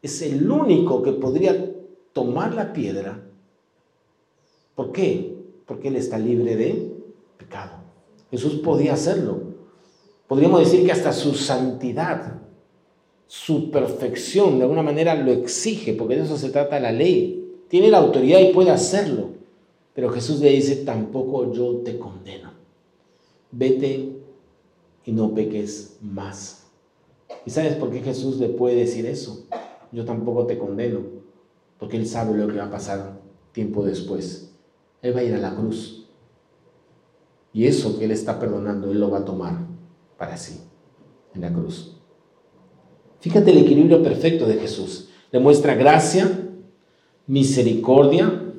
es 0.00 0.22
el 0.22 0.50
único 0.50 1.02
que 1.02 1.12
podría 1.12 1.70
tomar 2.12 2.54
la 2.54 2.72
piedra. 2.72 3.22
¿Por 4.74 4.92
qué? 4.92 5.36
Porque 5.66 5.88
Él 5.88 5.96
está 5.96 6.18
libre 6.18 6.56
de 6.56 6.92
pecado. 7.36 7.72
Jesús 8.30 8.54
podía 8.54 8.94
hacerlo. 8.94 9.52
Podríamos 10.26 10.60
decir 10.60 10.86
que 10.86 10.92
hasta 10.92 11.12
su 11.12 11.34
santidad, 11.34 12.40
su 13.26 13.70
perfección, 13.70 14.56
de 14.56 14.62
alguna 14.64 14.82
manera 14.82 15.14
lo 15.14 15.30
exige, 15.30 15.92
porque 15.92 16.16
de 16.16 16.22
eso 16.22 16.38
se 16.38 16.48
trata 16.48 16.80
la 16.80 16.92
ley. 16.92 17.38
Tiene 17.68 17.90
la 17.90 17.98
autoridad 17.98 18.40
y 18.40 18.52
puede 18.52 18.70
hacerlo. 18.70 19.28
Pero 19.94 20.08
Jesús 20.08 20.40
le 20.40 20.50
dice, 20.50 20.76
tampoco 20.76 21.52
yo 21.52 21.76
te 21.84 21.98
condeno 21.98 22.51
vete 23.52 24.16
y 25.04 25.12
no 25.12 25.34
peques 25.34 25.98
más. 26.00 26.66
¿Y 27.46 27.50
sabes 27.50 27.74
por 27.74 27.90
qué 27.90 28.00
Jesús 28.00 28.38
le 28.38 28.48
puede 28.48 28.76
decir 28.76 29.06
eso? 29.06 29.46
Yo 29.92 30.04
tampoco 30.04 30.46
te 30.46 30.58
condeno, 30.58 31.00
porque 31.78 31.96
Él 31.96 32.06
sabe 32.06 32.36
lo 32.36 32.48
que 32.48 32.58
va 32.58 32.64
a 32.64 32.70
pasar 32.70 33.20
tiempo 33.52 33.84
después. 33.84 34.52
Él 35.02 35.14
va 35.14 35.20
a 35.20 35.24
ir 35.24 35.34
a 35.34 35.38
la 35.38 35.54
cruz. 35.54 36.06
Y 37.52 37.66
eso 37.66 37.98
que 37.98 38.06
Él 38.06 38.10
está 38.10 38.40
perdonando, 38.40 38.90
Él 38.90 39.00
lo 39.00 39.10
va 39.10 39.18
a 39.18 39.24
tomar 39.24 39.58
para 40.16 40.36
sí, 40.36 40.60
en 41.34 41.42
la 41.42 41.52
cruz. 41.52 41.96
Fíjate 43.20 43.50
el 43.50 43.58
equilibrio 43.58 44.02
perfecto 44.02 44.46
de 44.46 44.54
Jesús. 44.54 45.10
Le 45.30 45.38
muestra 45.38 45.74
gracia, 45.74 46.48
misericordia, 47.26 48.54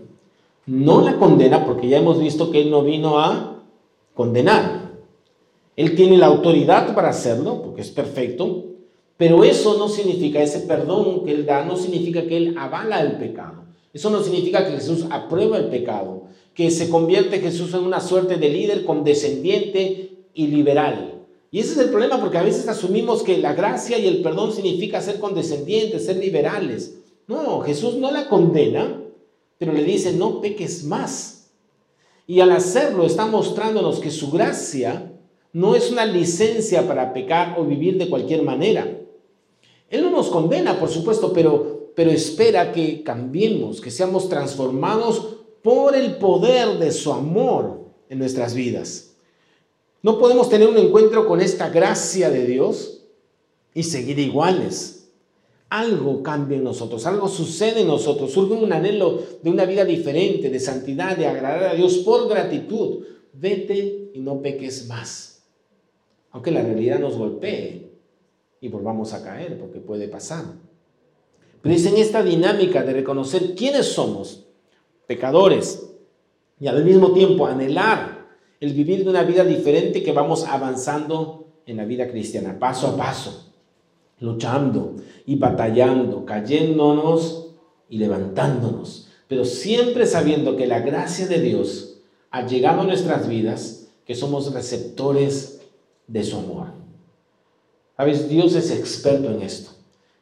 no 0.66 1.02
la 1.02 1.18
condena, 1.18 1.66
porque 1.66 1.90
ya 1.90 1.98
hemos 1.98 2.20
visto 2.20 2.52
que 2.52 2.62
Él 2.62 2.72
no 2.72 2.84
vino 2.84 3.20
a 3.20 3.64
condenar. 4.14 4.83
Él 5.76 5.96
tiene 5.96 6.18
la 6.18 6.28
autoridad 6.28 6.94
para 6.94 7.10
hacerlo, 7.10 7.62
porque 7.64 7.82
es 7.82 7.90
perfecto, 7.90 8.66
pero 9.18 9.44
eso 9.44 9.78
no 9.78 9.90
significa, 9.90 10.42
ese 10.42 10.62
perdón 10.62 11.24
que 11.26 11.32
Él 11.32 11.46
da, 11.46 11.66
no 11.66 11.78
significa 11.78 12.26
que 12.26 12.38
Él 12.38 12.56
avala 12.58 13.02
el 13.02 13.18
pecado. 13.18 13.64
Eso 13.94 14.10
no 14.10 14.22
significa 14.22 14.66
que 14.66 14.74
Jesús 14.74 15.06
aprueba 15.10 15.58
el 15.58 15.68
pecado, 15.68 16.24
que 16.54 16.72
se 16.72 16.90
convierte 16.90 17.40
Jesús 17.40 17.74
en 17.74 17.82
una 17.82 18.00
suerte 18.00 18.38
de 18.38 18.50
líder 18.50 18.86
condescendiente 18.86 20.26
y 20.34 20.48
liberal. 20.48 21.22
Y 21.52 21.60
ese 21.60 21.74
es 21.74 21.78
el 21.78 21.90
problema 21.90 22.20
porque 22.20 22.40
a 22.40 22.44
veces 22.44 22.68
asumimos 22.68 23.22
que 23.22 23.38
la 23.38 23.54
gracia 23.54 24.00
y 24.00 24.08
el 24.08 24.24
perdón 24.24 24.52
significa 24.52 25.02
ser 25.02 25.20
condescendientes, 25.20 26.06
ser 26.06 26.18
liberales. 26.18 26.98
No, 27.28 27.62
Jesús 27.62 27.96
no 27.96 28.12
la 28.12 28.28
condena, 28.28 29.00
pero 29.60 29.72
le 29.72 29.84
dice, 29.84 30.14
no 30.14 30.42
peques 30.42 30.84
más. 30.84 31.52
Y 32.26 32.40
al 32.40 32.52
hacerlo 32.52 33.06
está 33.06 33.28
mostrándonos 33.28 34.00
que 34.00 34.10
su 34.10 34.32
gracia 34.32 35.13
no 35.54 35.76
es 35.76 35.92
una 35.92 36.06
licencia 36.06 36.88
para 36.88 37.14
pecar 37.14 37.56
o 37.60 37.64
vivir 37.64 38.00
de 38.00 38.10
cualquier 38.10 38.42
manera. 38.42 39.00
Él 39.90 40.02
no 40.02 40.10
nos 40.10 40.30
condena, 40.30 40.80
por 40.80 40.90
supuesto, 40.90 41.32
pero, 41.32 41.92
pero 41.96 42.10
espera 42.10 42.72
que 42.72 43.04
cambiemos, 43.04 43.80
que 43.80 43.92
seamos 43.92 44.28
transformados 44.28 45.36
por 45.62 45.96
el 45.96 46.16
poder 46.16 46.80
de 46.80 46.92
su 46.92 47.14
amor 47.14 47.82
en 48.10 48.18
nuestras 48.18 48.56
vidas. 48.56 49.12
No 50.02 50.18
podemos 50.18 50.50
tener 50.50 50.68
un 50.68 50.78
encuentro 50.78 51.28
con 51.28 51.40
esta 51.40 51.70
gracia 51.70 52.32
de 52.32 52.46
Dios 52.46 53.04
y 53.76 53.84
seguir 53.84 54.18
iguales. 54.18 55.12
Algo 55.70 56.24
cambia 56.24 56.58
en 56.58 56.64
nosotros, 56.64 57.06
algo 57.06 57.28
sucede 57.28 57.82
en 57.82 57.88
nosotros, 57.88 58.32
surge 58.32 58.54
un 58.54 58.74
anhelo 58.74 59.22
de 59.42 59.50
una 59.50 59.66
vida 59.66 59.86
diferente, 59.86 60.50
de 60.50 60.60
santidad, 60.60 61.16
de 61.16 61.28
agradar 61.28 61.64
a 61.64 61.74
Dios 61.76 62.00
por 62.00 62.28
gratitud. 62.28 63.06
Vete 63.34 64.12
y 64.14 64.20
no 64.20 64.42
peques 64.42 64.88
más 64.88 65.33
aunque 66.34 66.52
la 66.52 66.64
realidad 66.64 67.00
nos 67.00 67.16
golpee 67.16 67.92
y 68.60 68.68
volvamos 68.68 69.14
a 69.14 69.24
caer, 69.24 69.58
porque 69.58 69.80
puede 69.80 70.08
pasar. 70.08 70.46
Pero 71.62 71.76
es 71.76 71.86
en 71.86 71.96
esta 71.96 72.24
dinámica 72.24 72.84
de 72.84 72.92
reconocer 72.92 73.56
quiénes 73.56 73.86
somos, 73.86 74.48
pecadores, 75.08 75.90
y 76.60 76.68
al 76.68 76.84
mismo 76.84 77.14
tiempo 77.14 77.46
anhelar 77.46 78.28
el 78.60 78.74
vivir 78.74 79.04
de 79.04 79.12
una 79.12 79.24
vida 79.24 79.44
diferente 79.44 80.04
que 80.04 80.12
vamos 80.12 80.46
avanzando 80.46 81.48
en 81.66 81.78
la 81.78 81.86
vida 81.86 82.10
cristiana, 82.10 82.58
paso 82.58 82.88
a 82.88 82.98
paso, 82.98 83.54
luchando 84.20 84.96
y 85.26 85.36
batallando, 85.36 86.26
cayéndonos 86.26 87.50
y 87.90 87.98
levantándonos, 87.98 89.10
pero 89.28 89.46
siempre 89.46 90.08
sabiendo 90.08 90.58
que 90.58 90.66
la 90.66 90.80
gracia 90.80 91.28
de 91.28 91.42
Dios 91.42 92.02
ha 92.32 92.48
llegado 92.48 92.82
a 92.82 92.86
nuestras 92.86 93.28
vidas, 93.28 93.92
que 94.06 94.16
somos 94.16 94.54
receptores 94.54 95.53
de 96.08 96.24
su 96.24 96.38
amor. 96.38 96.68
¿Sabes? 97.98 98.28
Dios 98.28 98.56
es 98.56 98.72
experto 98.72 99.30
en 99.30 99.42
esto, 99.42 99.72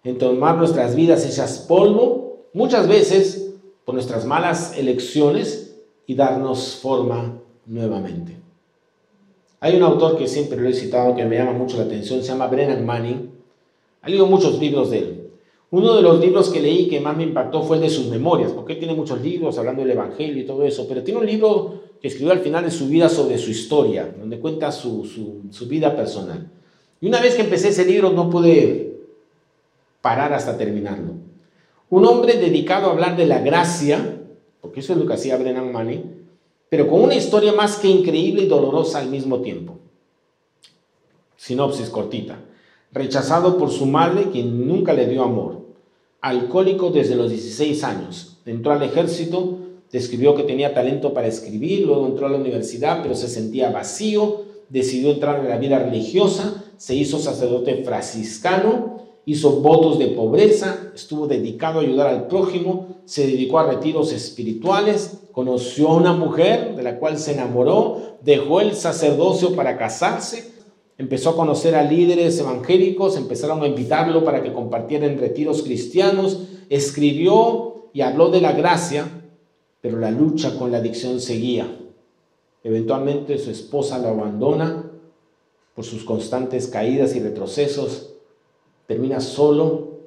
en 0.03 0.17
tomar 0.17 0.57
nuestras 0.57 0.95
vidas 0.95 1.25
hechas 1.25 1.65
polvo, 1.67 2.47
muchas 2.53 2.87
veces 2.87 3.53
por 3.85 3.95
nuestras 3.95 4.25
malas 4.25 4.77
elecciones 4.77 5.77
y 6.05 6.15
darnos 6.15 6.75
forma 6.75 7.39
nuevamente. 7.65 8.37
Hay 9.59 9.75
un 9.75 9.83
autor 9.83 10.17
que 10.17 10.27
siempre 10.27 10.59
lo 10.59 10.67
he 10.67 10.73
citado 10.73 11.15
que 11.15 11.23
me 11.23 11.37
llama 11.37 11.53
mucho 11.53 11.77
la 11.77 11.83
atención, 11.83 12.21
se 12.21 12.29
llama 12.29 12.47
Brennan 12.47 12.85
Manning. 12.85 13.31
He 14.03 14.09
leído 14.09 14.25
muchos 14.25 14.59
libros 14.59 14.89
de 14.89 14.97
él. 14.97 15.29
Uno 15.69 15.95
de 15.95 16.01
los 16.01 16.19
libros 16.19 16.49
que 16.49 16.59
leí 16.59 16.89
que 16.89 16.99
más 16.99 17.15
me 17.15 17.23
impactó 17.23 17.63
fue 17.63 17.77
el 17.77 17.83
de 17.83 17.89
sus 17.89 18.07
memorias, 18.07 18.51
porque 18.51 18.75
tiene 18.75 18.93
muchos 18.93 19.21
libros 19.21 19.57
hablando 19.57 19.83
del 19.83 19.91
Evangelio 19.91 20.41
y 20.41 20.45
todo 20.45 20.63
eso, 20.63 20.85
pero 20.87 21.03
tiene 21.03 21.21
un 21.21 21.25
libro 21.25 21.79
que 22.01 22.07
escribió 22.07 22.33
al 22.33 22.39
final 22.39 22.63
de 22.63 22.71
su 22.71 22.87
vida 22.87 23.09
sobre 23.09 23.37
su 23.37 23.51
historia, 23.51 24.13
donde 24.19 24.39
cuenta 24.39 24.71
su, 24.71 25.05
su, 25.51 25.67
vida 25.67 25.95
personal. 25.95 26.49
Y 26.99 27.07
una 27.07 27.21
vez 27.21 27.35
que 27.35 27.43
empecé 27.43 27.69
ese 27.69 27.85
libro 27.85 28.09
no 28.09 28.29
pude 28.29 28.97
parar 30.01 30.33
hasta 30.33 30.57
terminarlo. 30.57 31.13
Un 31.91 32.05
hombre 32.05 32.33
dedicado 32.33 32.87
a 32.87 32.91
hablar 32.91 33.15
de 33.15 33.27
la 33.27 33.39
gracia, 33.39 34.19
porque 34.61 34.79
eso 34.79 34.93
es 34.93 34.99
lo 34.99 35.05
que 35.05 35.13
hacía 35.13 35.37
Brennan 35.37 35.71
Manning, 35.71 36.25
pero 36.69 36.87
con 36.87 37.01
una 37.01 37.15
historia 37.15 37.53
más 37.53 37.77
que 37.77 37.87
increíble 37.87 38.43
y 38.43 38.47
dolorosa 38.47 38.99
al 38.99 39.09
mismo 39.09 39.41
tiempo. 39.41 39.77
Sinopsis 41.37 41.89
cortita. 41.89 42.39
Rechazado 42.91 43.57
por 43.57 43.69
su 43.69 43.85
madre, 43.85 44.29
quien 44.31 44.67
nunca 44.67 44.93
le 44.93 45.07
dio 45.07 45.23
amor. 45.23 45.61
Alcohólico 46.21 46.89
desde 46.89 47.15
los 47.15 47.29
16 47.29 47.83
años. 47.83 48.37
Entró 48.45 48.71
al 48.71 48.83
ejército 48.83 49.59
describió 49.91 50.35
que 50.35 50.43
tenía 50.43 50.73
talento 50.73 51.13
para 51.13 51.27
escribir, 51.27 51.85
luego 51.85 52.07
entró 52.07 52.27
a 52.27 52.29
la 52.29 52.37
universidad, 52.37 53.01
pero 53.03 53.15
se 53.15 53.27
sentía 53.27 53.71
vacío, 53.71 54.41
decidió 54.69 55.11
entrar 55.11 55.39
en 55.39 55.49
la 55.49 55.57
vida 55.57 55.79
religiosa, 55.79 56.63
se 56.77 56.95
hizo 56.95 57.19
sacerdote 57.19 57.83
franciscano, 57.83 59.01
hizo 59.25 59.59
votos 59.59 59.99
de 59.99 60.07
pobreza, 60.07 60.91
estuvo 60.95 61.27
dedicado 61.27 61.79
a 61.79 61.83
ayudar 61.83 62.07
al 62.07 62.27
prójimo, 62.27 62.87
se 63.05 63.27
dedicó 63.27 63.59
a 63.59 63.67
retiros 63.67 64.13
espirituales, 64.13 65.19
conoció 65.31 65.89
a 65.89 65.95
una 65.95 66.13
mujer 66.13 66.75
de 66.75 66.83
la 66.83 66.97
cual 66.97 67.17
se 67.17 67.33
enamoró, 67.33 68.17
dejó 68.23 68.61
el 68.61 68.73
sacerdocio 68.73 69.55
para 69.55 69.77
casarse, 69.77 70.51
empezó 70.97 71.31
a 71.31 71.35
conocer 71.35 71.75
a 71.75 71.83
líderes 71.83 72.39
evangélicos, 72.39 73.17
empezaron 73.17 73.61
a 73.61 73.67
invitarlo 73.67 74.23
para 74.23 74.41
que 74.41 74.53
compartiera 74.53 75.05
en 75.05 75.19
retiros 75.19 75.63
cristianos, 75.63 76.39
escribió 76.69 77.89
y 77.93 78.01
habló 78.01 78.29
de 78.29 78.41
la 78.41 78.53
gracia, 78.53 79.20
pero 79.81 79.99
la 79.99 80.11
lucha 80.11 80.57
con 80.57 80.71
la 80.71 80.77
adicción 80.77 81.19
seguía. 81.19 81.77
Eventualmente 82.63 83.37
su 83.39 83.49
esposa 83.49 83.97
lo 83.97 84.09
abandona 84.09 84.91
por 85.75 85.83
sus 85.83 86.03
constantes 86.03 86.67
caídas 86.67 87.15
y 87.15 87.19
retrocesos. 87.19 88.13
Termina 88.87 89.19
solo 89.19 89.99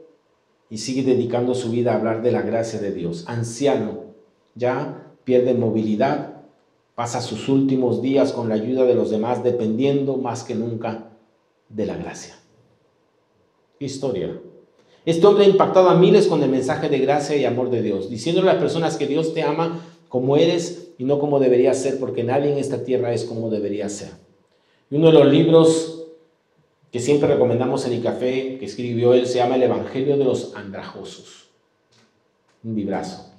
y 0.71 0.79
sigue 0.79 1.03
dedicando 1.03 1.55
su 1.55 1.71
vida 1.71 1.93
a 1.93 1.97
hablar 1.97 2.23
de 2.23 2.33
la 2.33 2.43
gracia 2.43 2.81
de 2.81 2.93
Dios. 2.93 3.25
Anciano, 3.27 4.05
ya 4.55 5.13
pierde 5.25 5.55
movilidad, 5.55 6.43
pasa 6.95 7.21
sus 7.21 7.49
últimos 7.49 8.03
días 8.03 8.33
con 8.33 8.49
la 8.49 8.55
ayuda 8.55 8.85
de 8.85 8.95
los 8.95 9.11
demás 9.11 9.43
dependiendo 9.43 10.17
más 10.17 10.45
que 10.45 10.55
nunca 10.55 11.11
de 11.69 11.87
la 11.87 11.97
gracia. 11.97 12.37
Historia. 13.81 14.41
Este 15.07 15.27
hombre 15.27 15.45
ha 15.45 15.49
impactado 15.49 15.91
a 15.91 15.95
miles 15.95 16.27
con 16.27 16.43
el 16.43 16.51
mensaje 16.51 16.89
de 16.89 16.99
gracia 16.99 17.37
y 17.37 17.45
amor 17.45 17.71
de 17.71 17.83
Dios, 17.83 18.09
diciéndole 18.09 18.49
a 18.49 18.55
las 18.55 18.63
personas 18.63 18.97
que 18.97 19.07
Dios 19.07 19.35
te 19.35 19.43
ama 19.43 19.81
como 20.09 20.37
eres 20.37 20.93
y 20.97 21.05
no 21.05 21.19
como 21.19 21.41
debería 21.41 21.75
ser, 21.75 21.99
porque 21.99 22.25
nadie 22.25 22.53
en 22.53 22.59
esta 22.59 22.85
tierra 22.85 23.13
es 23.13 23.25
como 23.25 23.51
debería 23.51 23.89
ser. 23.89 24.11
Y 24.91 24.97
uno 24.97 25.09
de 25.09 25.13
los 25.13 25.27
libros 25.27 26.07
que 26.91 27.01
siempre 27.01 27.29
recomendamos 27.29 27.85
en 27.87 27.95
el 27.95 28.03
café 28.03 28.57
que 28.59 28.65
escribió 28.65 29.13
él 29.13 29.27
se 29.27 29.39
llama 29.39 29.57
El 29.57 29.65
Evangelio 29.65 30.17
de 30.17 30.25
los 30.25 30.55
Andrajosos. 30.55 31.49
Un 32.63 32.77
librazo. 32.77 33.31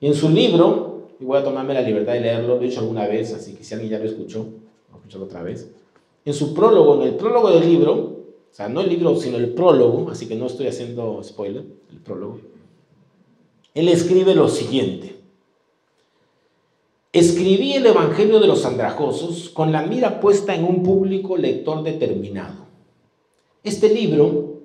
Y 0.00 0.08
en 0.08 0.14
su 0.14 0.28
libro, 0.28 1.08
y 1.18 1.24
voy 1.24 1.38
a 1.38 1.44
tomarme 1.44 1.72
la 1.72 1.82
libertad 1.82 2.14
de 2.14 2.20
leerlo, 2.20 2.56
lo 2.56 2.62
he 2.62 2.66
hecho 2.66 2.80
alguna 2.80 3.06
vez, 3.06 3.32
así 3.32 3.54
que 3.54 3.64
si 3.64 3.72
alguien 3.72 3.92
ya 3.92 3.98
lo 3.98 4.04
escuchó, 4.04 4.46
lo 4.90 4.96
escuchar 4.96 5.22
otra 5.22 5.42
vez. 5.42 5.70
En 6.24 6.34
su 6.34 6.52
prólogo, 6.52 7.00
en 7.00 7.08
el 7.08 7.14
prólogo 7.14 7.50
del 7.52 7.64
libro, 7.64 8.15
sea, 8.56 8.70
no 8.70 8.80
el 8.80 8.88
libro, 8.88 9.14
sino 9.20 9.36
el 9.36 9.50
prólogo, 9.50 10.10
así 10.10 10.26
que 10.26 10.34
no 10.34 10.46
estoy 10.46 10.66
haciendo 10.66 11.22
spoiler, 11.22 11.62
el 11.90 11.98
prólogo, 11.98 12.40
él 13.74 13.88
escribe 13.90 14.34
lo 14.34 14.48
siguiente. 14.48 15.16
Escribí 17.12 17.74
el 17.74 17.84
Evangelio 17.84 18.40
de 18.40 18.46
los 18.46 18.64
Andrajosos 18.64 19.50
con 19.50 19.72
la 19.72 19.82
mira 19.82 20.20
puesta 20.20 20.54
en 20.54 20.64
un 20.64 20.82
público 20.82 21.36
lector 21.36 21.82
determinado. 21.82 22.64
Este 23.62 23.92
libro 23.92 24.62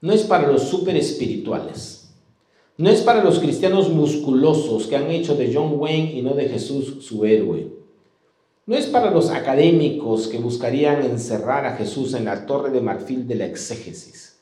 no 0.00 0.12
es 0.12 0.22
para 0.22 0.46
los 0.46 0.62
super 0.62 0.94
espirituales, 0.94 2.14
no 2.76 2.90
es 2.90 3.00
para 3.00 3.24
los 3.24 3.40
cristianos 3.40 3.88
musculosos 3.88 4.86
que 4.86 4.94
han 4.94 5.10
hecho 5.10 5.34
de 5.34 5.52
John 5.52 5.80
Wayne 5.80 6.12
y 6.12 6.22
no 6.22 6.34
de 6.34 6.48
Jesús 6.48 7.04
su 7.04 7.24
héroe. 7.24 7.81
No 8.72 8.78
es 8.78 8.86
para 8.86 9.10
los 9.10 9.28
académicos 9.28 10.28
que 10.28 10.38
buscarían 10.38 11.02
encerrar 11.02 11.66
a 11.66 11.76
Jesús 11.76 12.14
en 12.14 12.24
la 12.24 12.46
torre 12.46 12.70
de 12.70 12.80
marfil 12.80 13.28
de 13.28 13.34
la 13.34 13.44
exégesis. 13.44 14.38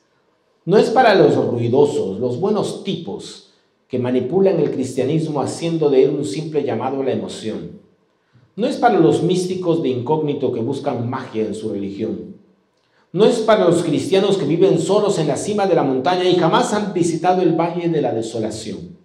No 0.63 0.77
es 0.77 0.89
para 0.89 1.15
los 1.15 1.35
ruidosos, 1.35 2.17
los 2.17 2.39
buenos 2.39 2.85
tipos 2.85 3.51
que 3.89 3.99
manipulan 3.99 4.57
el 4.61 4.71
cristianismo 4.71 5.41
haciendo 5.41 5.89
de 5.89 6.05
él 6.05 6.11
un 6.11 6.23
simple 6.23 6.63
llamado 6.63 7.01
a 7.01 7.03
la 7.03 7.11
emoción. 7.11 7.81
No 8.55 8.67
es 8.67 8.77
para 8.77 8.97
los 8.99 9.21
místicos 9.21 9.83
de 9.83 9.89
incógnito 9.89 10.53
que 10.53 10.61
buscan 10.61 11.09
magia 11.09 11.45
en 11.45 11.53
su 11.53 11.67
religión. 11.67 12.37
No 13.11 13.25
es 13.25 13.39
para 13.39 13.65
los 13.65 13.83
cristianos 13.83 14.37
que 14.37 14.45
viven 14.45 14.79
solos 14.79 15.19
en 15.19 15.27
la 15.27 15.35
cima 15.35 15.67
de 15.67 15.75
la 15.75 15.83
montaña 15.83 16.23
y 16.23 16.37
jamás 16.37 16.73
han 16.73 16.93
visitado 16.93 17.41
el 17.41 17.59
valle 17.59 17.89
de 17.89 18.01
la 18.01 18.13
desolación. 18.13 18.95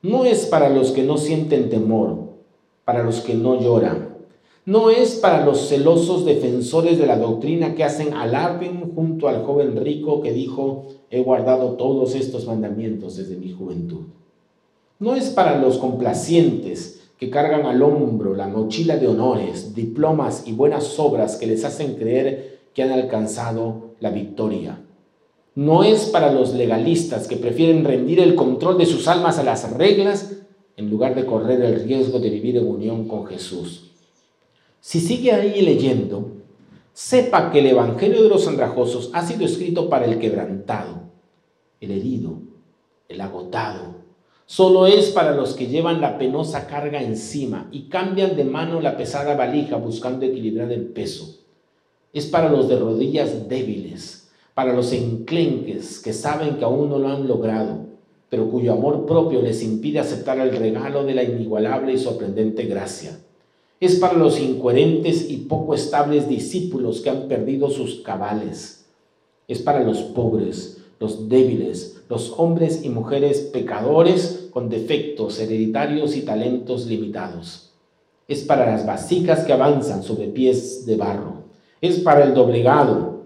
No 0.00 0.24
es 0.24 0.46
para 0.46 0.68
los 0.68 0.92
que 0.92 1.02
no 1.02 1.16
sienten 1.16 1.70
temor, 1.70 2.18
para 2.84 3.02
los 3.02 3.20
que 3.20 3.34
no 3.34 3.60
lloran. 3.60 4.03
No 4.66 4.88
es 4.88 5.16
para 5.16 5.44
los 5.44 5.68
celosos 5.68 6.24
defensores 6.24 6.98
de 6.98 7.06
la 7.06 7.18
doctrina 7.18 7.74
que 7.74 7.84
hacen 7.84 8.14
alarde 8.14 8.70
junto 8.94 9.28
al 9.28 9.44
joven 9.44 9.76
rico 9.76 10.22
que 10.22 10.32
dijo, 10.32 10.86
he 11.10 11.22
guardado 11.22 11.72
todos 11.72 12.14
estos 12.14 12.46
mandamientos 12.46 13.16
desde 13.16 13.36
mi 13.36 13.52
juventud. 13.52 14.06
No 14.98 15.16
es 15.16 15.28
para 15.28 15.58
los 15.58 15.76
complacientes 15.76 17.10
que 17.18 17.28
cargan 17.28 17.66
al 17.66 17.82
hombro 17.82 18.34
la 18.34 18.48
mochila 18.48 18.96
de 18.96 19.06
honores, 19.06 19.74
diplomas 19.74 20.44
y 20.46 20.52
buenas 20.52 20.98
obras 20.98 21.36
que 21.36 21.46
les 21.46 21.62
hacen 21.66 21.96
creer 21.96 22.60
que 22.72 22.82
han 22.82 22.90
alcanzado 22.90 23.90
la 24.00 24.08
victoria. 24.10 24.80
No 25.54 25.84
es 25.84 26.06
para 26.06 26.32
los 26.32 26.54
legalistas 26.54 27.28
que 27.28 27.36
prefieren 27.36 27.84
rendir 27.84 28.18
el 28.18 28.34
control 28.34 28.78
de 28.78 28.86
sus 28.86 29.08
almas 29.08 29.38
a 29.38 29.44
las 29.44 29.70
reglas 29.76 30.38
en 30.78 30.88
lugar 30.88 31.14
de 31.14 31.26
correr 31.26 31.60
el 31.60 31.84
riesgo 31.84 32.18
de 32.18 32.30
vivir 32.30 32.56
en 32.56 32.66
unión 32.66 33.06
con 33.06 33.26
Jesús. 33.26 33.93
Si 34.86 35.00
sigue 35.00 35.32
ahí 35.32 35.62
leyendo, 35.62 36.42
sepa 36.92 37.50
que 37.50 37.60
el 37.60 37.68
Evangelio 37.68 38.22
de 38.22 38.28
los 38.28 38.46
Andrajosos 38.46 39.08
ha 39.14 39.26
sido 39.26 39.46
escrito 39.46 39.88
para 39.88 40.04
el 40.04 40.18
quebrantado, 40.18 41.04
el 41.80 41.90
herido, 41.90 42.34
el 43.08 43.22
agotado. 43.22 43.94
Solo 44.44 44.86
es 44.86 45.08
para 45.08 45.34
los 45.34 45.54
que 45.54 45.68
llevan 45.68 46.02
la 46.02 46.18
penosa 46.18 46.66
carga 46.66 47.02
encima 47.02 47.66
y 47.72 47.88
cambian 47.88 48.36
de 48.36 48.44
mano 48.44 48.82
la 48.82 48.98
pesada 48.98 49.34
valija 49.34 49.78
buscando 49.78 50.26
equilibrar 50.26 50.70
el 50.70 50.84
peso. 50.84 51.38
Es 52.12 52.26
para 52.26 52.50
los 52.50 52.68
de 52.68 52.78
rodillas 52.78 53.48
débiles, 53.48 54.28
para 54.52 54.74
los 54.74 54.92
enclenques 54.92 55.98
que 55.98 56.12
saben 56.12 56.58
que 56.58 56.64
aún 56.66 56.90
no 56.90 56.98
lo 56.98 57.08
han 57.08 57.26
logrado, 57.26 57.86
pero 58.28 58.50
cuyo 58.50 58.74
amor 58.74 59.06
propio 59.06 59.40
les 59.40 59.62
impide 59.62 60.00
aceptar 60.00 60.38
el 60.40 60.54
regalo 60.54 61.04
de 61.04 61.14
la 61.14 61.22
inigualable 61.22 61.94
y 61.94 61.98
sorprendente 61.98 62.64
gracia. 62.64 63.18
Es 63.84 63.96
para 63.96 64.14
los 64.14 64.40
incoherentes 64.40 65.28
y 65.28 65.36
poco 65.36 65.74
estables 65.74 66.26
discípulos 66.26 67.02
que 67.02 67.10
han 67.10 67.28
perdido 67.28 67.68
sus 67.68 67.96
cabales. 67.96 68.86
Es 69.46 69.60
para 69.60 69.84
los 69.84 69.98
pobres, 69.98 70.78
los 70.98 71.28
débiles, 71.28 72.02
los 72.08 72.32
hombres 72.38 72.82
y 72.82 72.88
mujeres 72.88 73.40
pecadores 73.40 74.48
con 74.52 74.70
defectos 74.70 75.38
hereditarios 75.38 76.16
y 76.16 76.22
talentos 76.22 76.86
limitados. 76.86 77.72
Es 78.26 78.40
para 78.44 78.64
las 78.64 78.86
vasijas 78.86 79.44
que 79.44 79.52
avanzan 79.52 80.02
sobre 80.02 80.28
pies 80.28 80.86
de 80.86 80.96
barro. 80.96 81.42
Es 81.82 81.98
para 81.98 82.24
el 82.24 82.32
doblegado, 82.32 83.24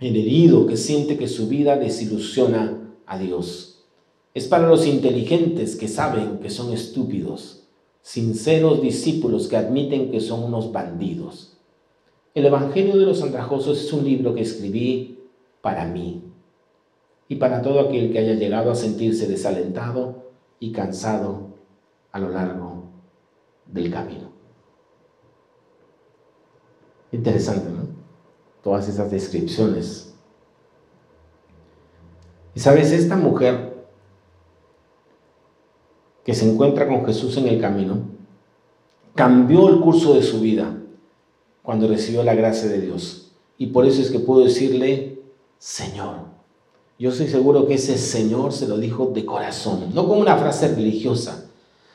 el 0.00 0.16
herido 0.16 0.66
que 0.66 0.76
siente 0.76 1.18
que 1.18 1.28
su 1.28 1.46
vida 1.46 1.76
desilusiona 1.76 2.96
a 3.06 3.16
Dios. 3.16 3.84
Es 4.34 4.48
para 4.48 4.66
los 4.66 4.88
inteligentes 4.88 5.76
que 5.76 5.86
saben 5.86 6.40
que 6.40 6.50
son 6.50 6.72
estúpidos, 6.72 7.59
sinceros 8.02 8.82
discípulos 8.82 9.48
que 9.48 9.56
admiten 9.56 10.10
que 10.10 10.20
son 10.20 10.44
unos 10.44 10.72
bandidos. 10.72 11.58
El 12.34 12.46
Evangelio 12.46 12.96
de 12.96 13.06
los 13.06 13.22
Andrajosos 13.22 13.84
es 13.84 13.92
un 13.92 14.04
libro 14.04 14.34
que 14.34 14.42
escribí 14.42 15.18
para 15.60 15.84
mí, 15.86 16.30
y 17.30 17.36
para 17.36 17.62
todo 17.62 17.78
aquel 17.78 18.10
que 18.10 18.18
haya 18.18 18.34
llegado 18.34 18.72
a 18.72 18.74
sentirse 18.74 19.28
desalentado 19.28 20.32
y 20.58 20.72
cansado 20.72 21.50
a 22.10 22.18
lo 22.18 22.28
largo 22.28 22.86
del 23.66 23.88
camino. 23.92 24.32
Interesante, 27.12 27.70
¿no? 27.70 27.86
Todas 28.64 28.88
esas 28.88 29.12
descripciones. 29.12 30.12
Y 32.52 32.58
sabes, 32.58 32.90
esta 32.90 33.14
mujer 33.14 33.69
que 36.30 36.36
se 36.36 36.48
encuentra 36.48 36.86
con 36.86 37.04
Jesús 37.04 37.36
en 37.38 37.48
el 37.48 37.60
camino, 37.60 38.02
cambió 39.16 39.68
el 39.68 39.80
curso 39.80 40.14
de 40.14 40.22
su 40.22 40.40
vida 40.40 40.80
cuando 41.60 41.88
recibió 41.88 42.22
la 42.22 42.36
gracia 42.36 42.68
de 42.68 42.80
Dios. 42.80 43.32
Y 43.58 43.66
por 43.66 43.84
eso 43.84 44.00
es 44.00 44.12
que 44.12 44.20
puedo 44.20 44.44
decirle, 44.44 45.18
Señor, 45.58 46.26
yo 47.00 47.10
estoy 47.10 47.26
seguro 47.26 47.66
que 47.66 47.74
ese 47.74 47.98
Señor 47.98 48.52
se 48.52 48.68
lo 48.68 48.78
dijo 48.78 49.06
de 49.06 49.26
corazón, 49.26 49.90
no 49.92 50.06
como 50.06 50.20
una 50.20 50.36
frase 50.36 50.68
religiosa, 50.68 51.50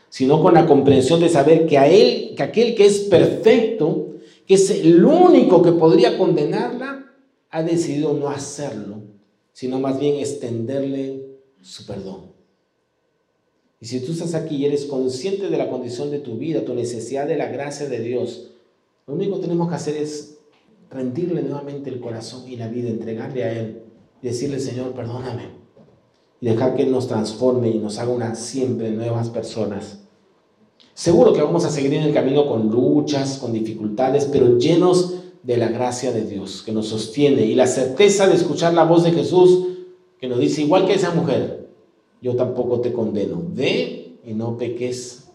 sino 0.10 0.44
con 0.44 0.54
la 0.54 0.66
comprensión 0.66 1.22
de 1.22 1.30
saber 1.30 1.66
que 1.66 1.78
a 1.78 1.88
él, 1.88 2.34
que 2.36 2.44
aquel 2.44 2.76
que 2.76 2.88
es 2.88 3.00
perfecto, 3.04 4.16
que 4.46 4.56
es 4.56 4.70
el 4.70 5.06
único 5.06 5.62
que 5.62 5.72
podría 5.72 6.18
condenarla, 6.18 7.06
ha 7.52 7.64
decidido 7.64 8.14
no 8.14 8.28
hacerlo, 8.28 8.98
sino 9.54 9.80
más 9.80 9.98
bien 9.98 10.16
extenderle 10.16 11.24
su 11.62 11.86
perdón. 11.86 12.35
Y 13.86 13.88
si 13.88 14.00
tú 14.00 14.14
estás 14.14 14.34
aquí 14.34 14.56
y 14.56 14.66
eres 14.66 14.86
consciente 14.86 15.48
de 15.48 15.58
la 15.60 15.70
condición 15.70 16.10
de 16.10 16.18
tu 16.18 16.38
vida, 16.38 16.66
tu 16.66 16.74
necesidad 16.74 17.28
de 17.28 17.38
la 17.38 17.50
gracia 17.50 17.88
de 17.88 18.00
Dios, 18.00 18.50
lo 19.06 19.14
único 19.14 19.36
que 19.36 19.44
tenemos 19.44 19.70
que 19.70 19.76
hacer 19.76 19.96
es 19.96 20.40
rendirle 20.90 21.44
nuevamente 21.44 21.92
el 21.92 22.00
corazón 22.00 22.48
y 22.48 22.56
la 22.56 22.68
vida, 22.68 22.90
entregarle 22.90 23.44
a 23.44 23.54
Él 23.54 23.84
decirle, 24.24 24.60
Señor, 24.60 24.94
perdóname. 24.94 25.50
Y 26.42 26.48
dejar 26.48 26.76
que 26.76 26.82
Él 26.82 26.92
nos 26.92 27.08
transforme 27.08 27.70
y 27.70 27.78
nos 27.78 28.00
haga 28.00 28.10
una 28.10 28.34
siempre 28.34 28.90
nuevas 28.90 29.30
personas. 29.30 30.00
Seguro 30.96 31.34
que 31.34 31.44
vamos 31.44 31.64
a 31.64 31.70
seguir 31.70 31.94
en 31.94 32.06
el 32.06 32.14
camino 32.16 32.48
con 32.48 32.72
luchas, 32.72 33.38
con 33.38 33.54
dificultades, 33.54 34.26
pero 34.26 34.58
llenos 34.58 35.14
de 35.44 35.58
la 35.58 35.68
gracia 35.68 36.12
de 36.12 36.26
Dios 36.26 36.64
que 36.66 36.72
nos 36.72 36.88
sostiene 36.88 37.46
y 37.46 37.54
la 37.54 37.68
certeza 37.68 38.28
de 38.28 38.34
escuchar 38.34 38.74
la 38.74 38.86
voz 38.86 39.04
de 39.04 39.12
Jesús 39.12 39.68
que 40.20 40.28
nos 40.28 40.40
dice, 40.40 40.64
igual 40.64 40.88
que 40.88 40.96
esa 40.96 41.12
mujer, 41.12 41.65
yo 42.22 42.36
tampoco 42.36 42.82
te 42.82 42.94
condeno. 42.94 43.42
Ve 43.54 44.18
y 44.24 44.34
no 44.34 44.58
peques 44.58 45.30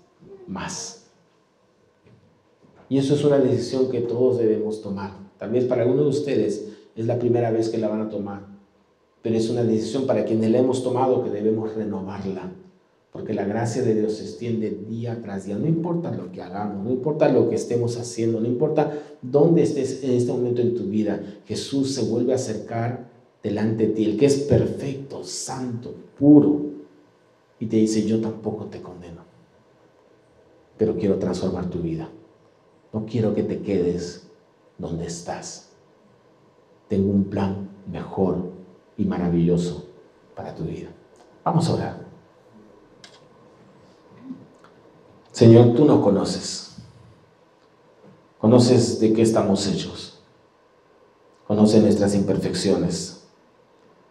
más. 0.47 1.07
Y 2.89 2.99
eso 2.99 3.15
es 3.15 3.25
una 3.25 3.39
decisión 3.39 3.91
que 3.91 4.01
todos 4.01 4.39
debemos 4.39 4.83
tomar. 4.83 5.13
Tal 5.39 5.51
vez 5.51 5.65
para 5.65 5.83
algunos 5.83 6.05
de 6.05 6.11
ustedes 6.11 6.69
es 6.97 7.07
la 7.07 7.19
primera 7.19 7.51
vez 7.51 7.69
que 7.69 7.79
la 7.79 7.89
van 7.89 8.03
a 8.03 8.09
tomar 8.09 8.51
pero 9.23 9.37
es 9.37 9.51
una 9.51 9.65
decisión 9.65 10.07
para 10.07 10.25
quienes 10.25 10.51
la 10.51 10.59
hemos 10.59 10.83
tomado 10.83 11.23
que 11.23 11.31
debemos 11.31 11.75
renovarla, 11.75 12.53
porque 13.13 13.35
la 13.35 13.45
gracia 13.45 13.83
de 13.83 13.95
Dios 13.95 14.15
se 14.15 14.25
extiende 14.25 14.71
día 14.89 15.21
tras 15.23 15.45
día. 15.45 15.59
No 15.59 15.67
importa 15.67 16.11
lo 16.11 16.33
que 16.33 16.43
hagamos, 16.43 16.85
no 16.85 16.91
importa 16.91 17.31
lo 17.31 17.49
que 17.49 17.57
estemos 17.57 17.99
haciendo, 17.99 18.41
no 18.41 18.47
importa 18.47 18.99
dónde 19.21 19.63
estés 19.63 20.05
en 20.05 20.13
este 20.13 20.33
momento 20.33 20.63
en 20.63 20.75
tu 20.75 20.85
vida, 20.85 21.21
Jesús 21.47 21.93
se 21.95 22.05
vuelve 22.05 22.33
a 22.33 22.37
acercar 22.37 23.11
delante 23.43 23.89
de 23.89 23.95
ti, 23.95 24.05
el 24.05 24.17
que 24.17 24.27
es 24.27 24.39
perfecto, 24.39 25.23
santo, 25.25 25.95
puro, 26.19 26.70
y 27.61 27.67
te 27.67 27.77
dice, 27.77 28.07
yo 28.07 28.21
tampoco 28.21 28.65
te 28.65 28.81
condeno, 28.81 29.21
pero 30.79 30.97
quiero 30.97 31.19
transformar 31.19 31.67
tu 31.67 31.79
vida. 31.81 32.09
No 32.93 33.05
quiero 33.05 33.35
que 33.35 33.43
te 33.43 33.61
quedes 33.61 34.27
donde 34.79 35.07
estás. 35.07 35.69
Tengo 36.89 37.13
un 37.13 37.25
plan 37.25 37.69
mejor 37.87 38.51
y 38.97 39.05
maravilloso 39.05 39.85
para 40.35 40.55
tu 40.55 40.65
vida. 40.65 40.89
Vamos 41.45 41.69
a 41.69 41.75
orar. 41.75 42.07
Señor, 45.31 45.75
tú 45.75 45.85
nos 45.85 46.03
conoces. 46.03 46.77
Conoces 48.39 48.99
de 49.01 49.13
qué 49.13 49.21
estamos 49.21 49.67
hechos. 49.67 50.23
Conoces 51.47 51.83
nuestras 51.83 52.15
imperfecciones. 52.15 53.29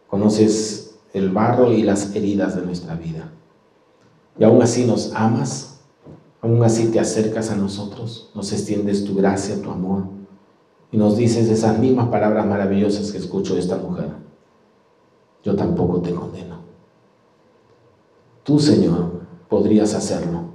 Conoces 0.07 0.99
el 1.13 1.31
barro 1.31 1.71
y 1.71 1.81
las 1.81 2.15
heridas 2.15 2.55
de 2.55 2.61
nuestra 2.61 2.93
vida. 2.93 3.31
Y 4.39 4.43
aún 4.43 4.61
así 4.61 4.85
nos 4.85 5.13
amas. 5.13 5.81
Aún 6.41 6.63
así 6.63 6.87
te 6.87 6.99
acercas 6.99 7.51
a 7.51 7.55
nosotros. 7.55 8.31
Nos 8.33 8.51
extiendes 8.53 9.03
tu 9.03 9.15
gracia, 9.15 9.61
tu 9.61 9.69
amor. 9.69 10.03
Y 10.91 10.97
nos 10.97 11.17
dices 11.17 11.49
esas 11.49 11.77
mismas 11.77 12.07
palabras 12.07 12.45
maravillosas 12.45 13.11
que 13.11 13.17
escucho 13.17 13.53
de 13.53 13.59
esta 13.59 13.77
mujer. 13.77 14.09
Yo 15.43 15.55
tampoco 15.55 16.01
te 16.01 16.13
condeno. 16.13 16.59
Tú, 18.43 18.59
Señor, 18.59 19.21
podrías 19.47 19.93
hacerlo 19.93 20.49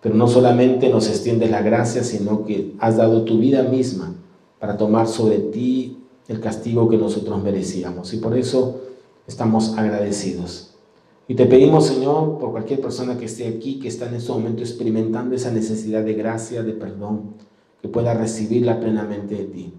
pero 0.00 0.14
no 0.14 0.26
solamente 0.26 0.88
nos 0.88 1.08
extiendes 1.08 1.50
la 1.50 1.62
gracia, 1.62 2.02
sino 2.04 2.44
que 2.44 2.74
has 2.78 2.96
dado 2.96 3.24
tu 3.24 3.38
vida 3.38 3.62
misma 3.64 4.14
para 4.58 4.76
tomar 4.76 5.06
sobre 5.06 5.38
ti 5.38 5.98
el 6.28 6.40
castigo 6.40 6.88
que 6.88 6.96
nosotros 6.96 7.42
merecíamos. 7.42 8.14
Y 8.14 8.18
por 8.18 8.36
eso 8.36 8.80
estamos 9.26 9.76
agradecidos. 9.76 10.69
Y 11.30 11.36
te 11.36 11.46
pedimos, 11.46 11.86
Señor, 11.86 12.38
por 12.40 12.50
cualquier 12.50 12.80
persona 12.80 13.16
que 13.16 13.26
esté 13.26 13.46
aquí, 13.46 13.78
que 13.78 13.86
está 13.86 14.08
en 14.08 14.16
este 14.16 14.32
momento 14.32 14.62
experimentando 14.62 15.36
esa 15.36 15.52
necesidad 15.52 16.02
de 16.02 16.14
gracia, 16.14 16.64
de 16.64 16.72
perdón, 16.72 17.34
que 17.80 17.86
pueda 17.86 18.14
recibirla 18.14 18.80
plenamente 18.80 19.36
de 19.36 19.44
ti. 19.44 19.74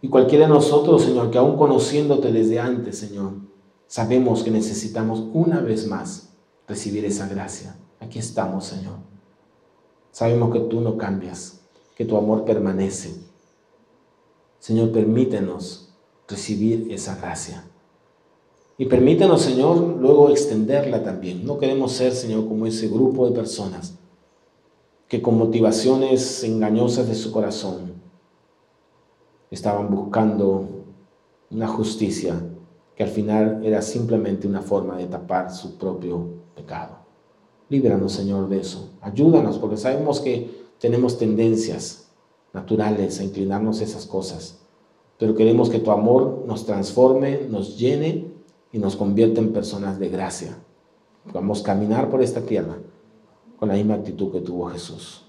Y 0.00 0.08
cualquiera 0.08 0.46
de 0.46 0.54
nosotros, 0.54 1.02
Señor, 1.02 1.30
que 1.30 1.36
aún 1.36 1.58
conociéndote 1.58 2.32
desde 2.32 2.58
antes, 2.58 2.96
Señor, 2.96 3.34
sabemos 3.86 4.42
que 4.44 4.50
necesitamos 4.50 5.22
una 5.34 5.60
vez 5.60 5.86
más 5.86 6.32
recibir 6.66 7.04
esa 7.04 7.28
gracia. 7.28 7.76
Aquí 8.00 8.18
estamos, 8.18 8.64
Señor. 8.64 8.96
Sabemos 10.10 10.54
que 10.54 10.60
tú 10.60 10.80
no 10.80 10.96
cambias, 10.96 11.66
que 11.94 12.06
tu 12.06 12.16
amor 12.16 12.46
permanece. 12.46 13.14
Señor, 14.58 14.90
permítenos 14.90 15.94
recibir 16.26 16.90
esa 16.90 17.16
gracia. 17.16 17.62
Y 18.76 18.86
permítenos, 18.86 19.42
Señor, 19.42 19.78
luego 19.78 20.30
extenderla 20.30 21.02
también. 21.02 21.44
No 21.44 21.58
queremos 21.58 21.92
ser, 21.92 22.12
Señor, 22.12 22.48
como 22.48 22.66
ese 22.66 22.88
grupo 22.88 23.26
de 23.26 23.32
personas 23.32 23.96
que 25.06 25.22
con 25.22 25.38
motivaciones 25.38 26.42
engañosas 26.42 27.06
de 27.06 27.14
su 27.14 27.30
corazón 27.30 27.94
estaban 29.50 29.94
buscando 29.94 30.66
una 31.50 31.68
justicia 31.68 32.42
que 32.96 33.04
al 33.04 33.10
final 33.10 33.60
era 33.64 33.80
simplemente 33.80 34.48
una 34.48 34.62
forma 34.62 34.96
de 34.96 35.06
tapar 35.06 35.52
su 35.52 35.76
propio 35.78 36.26
pecado. 36.56 36.98
Líbranos, 37.68 38.12
Señor, 38.12 38.48
de 38.48 38.60
eso. 38.60 38.90
Ayúdanos, 39.00 39.58
porque 39.58 39.76
sabemos 39.76 40.20
que 40.20 40.64
tenemos 40.80 41.16
tendencias 41.16 42.10
naturales 42.52 43.20
a 43.20 43.24
inclinarnos 43.24 43.80
a 43.80 43.84
esas 43.84 44.06
cosas. 44.06 44.60
Pero 45.18 45.34
queremos 45.34 45.70
que 45.70 45.78
tu 45.78 45.92
amor 45.92 46.44
nos 46.46 46.66
transforme, 46.66 47.42
nos 47.48 47.78
llene 47.78 48.33
y 48.74 48.78
nos 48.80 48.96
convierta 48.96 49.40
en 49.40 49.52
personas 49.52 50.00
de 50.00 50.08
gracia. 50.08 50.58
Vamos 51.32 51.60
a 51.60 51.64
caminar 51.64 52.10
por 52.10 52.20
esta 52.20 52.40
tierra 52.40 52.76
con 53.56 53.68
la 53.68 53.76
misma 53.76 53.94
actitud 53.94 54.32
que 54.32 54.40
tuvo 54.40 54.66
Jesús. 54.66 55.24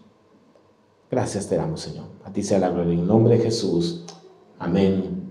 Gracias 1.11 1.47
te 1.47 1.55
damos, 1.55 1.81
Señor. 1.81 2.05
A 2.23 2.33
ti 2.33 2.41
sea 2.41 2.57
la 2.57 2.69
gloria. 2.69 2.95
En 2.95 3.05
nombre 3.05 3.37
de 3.37 3.43
Jesús. 3.43 4.03
Amén. 4.57 5.29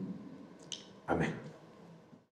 Amén. 1.08 1.43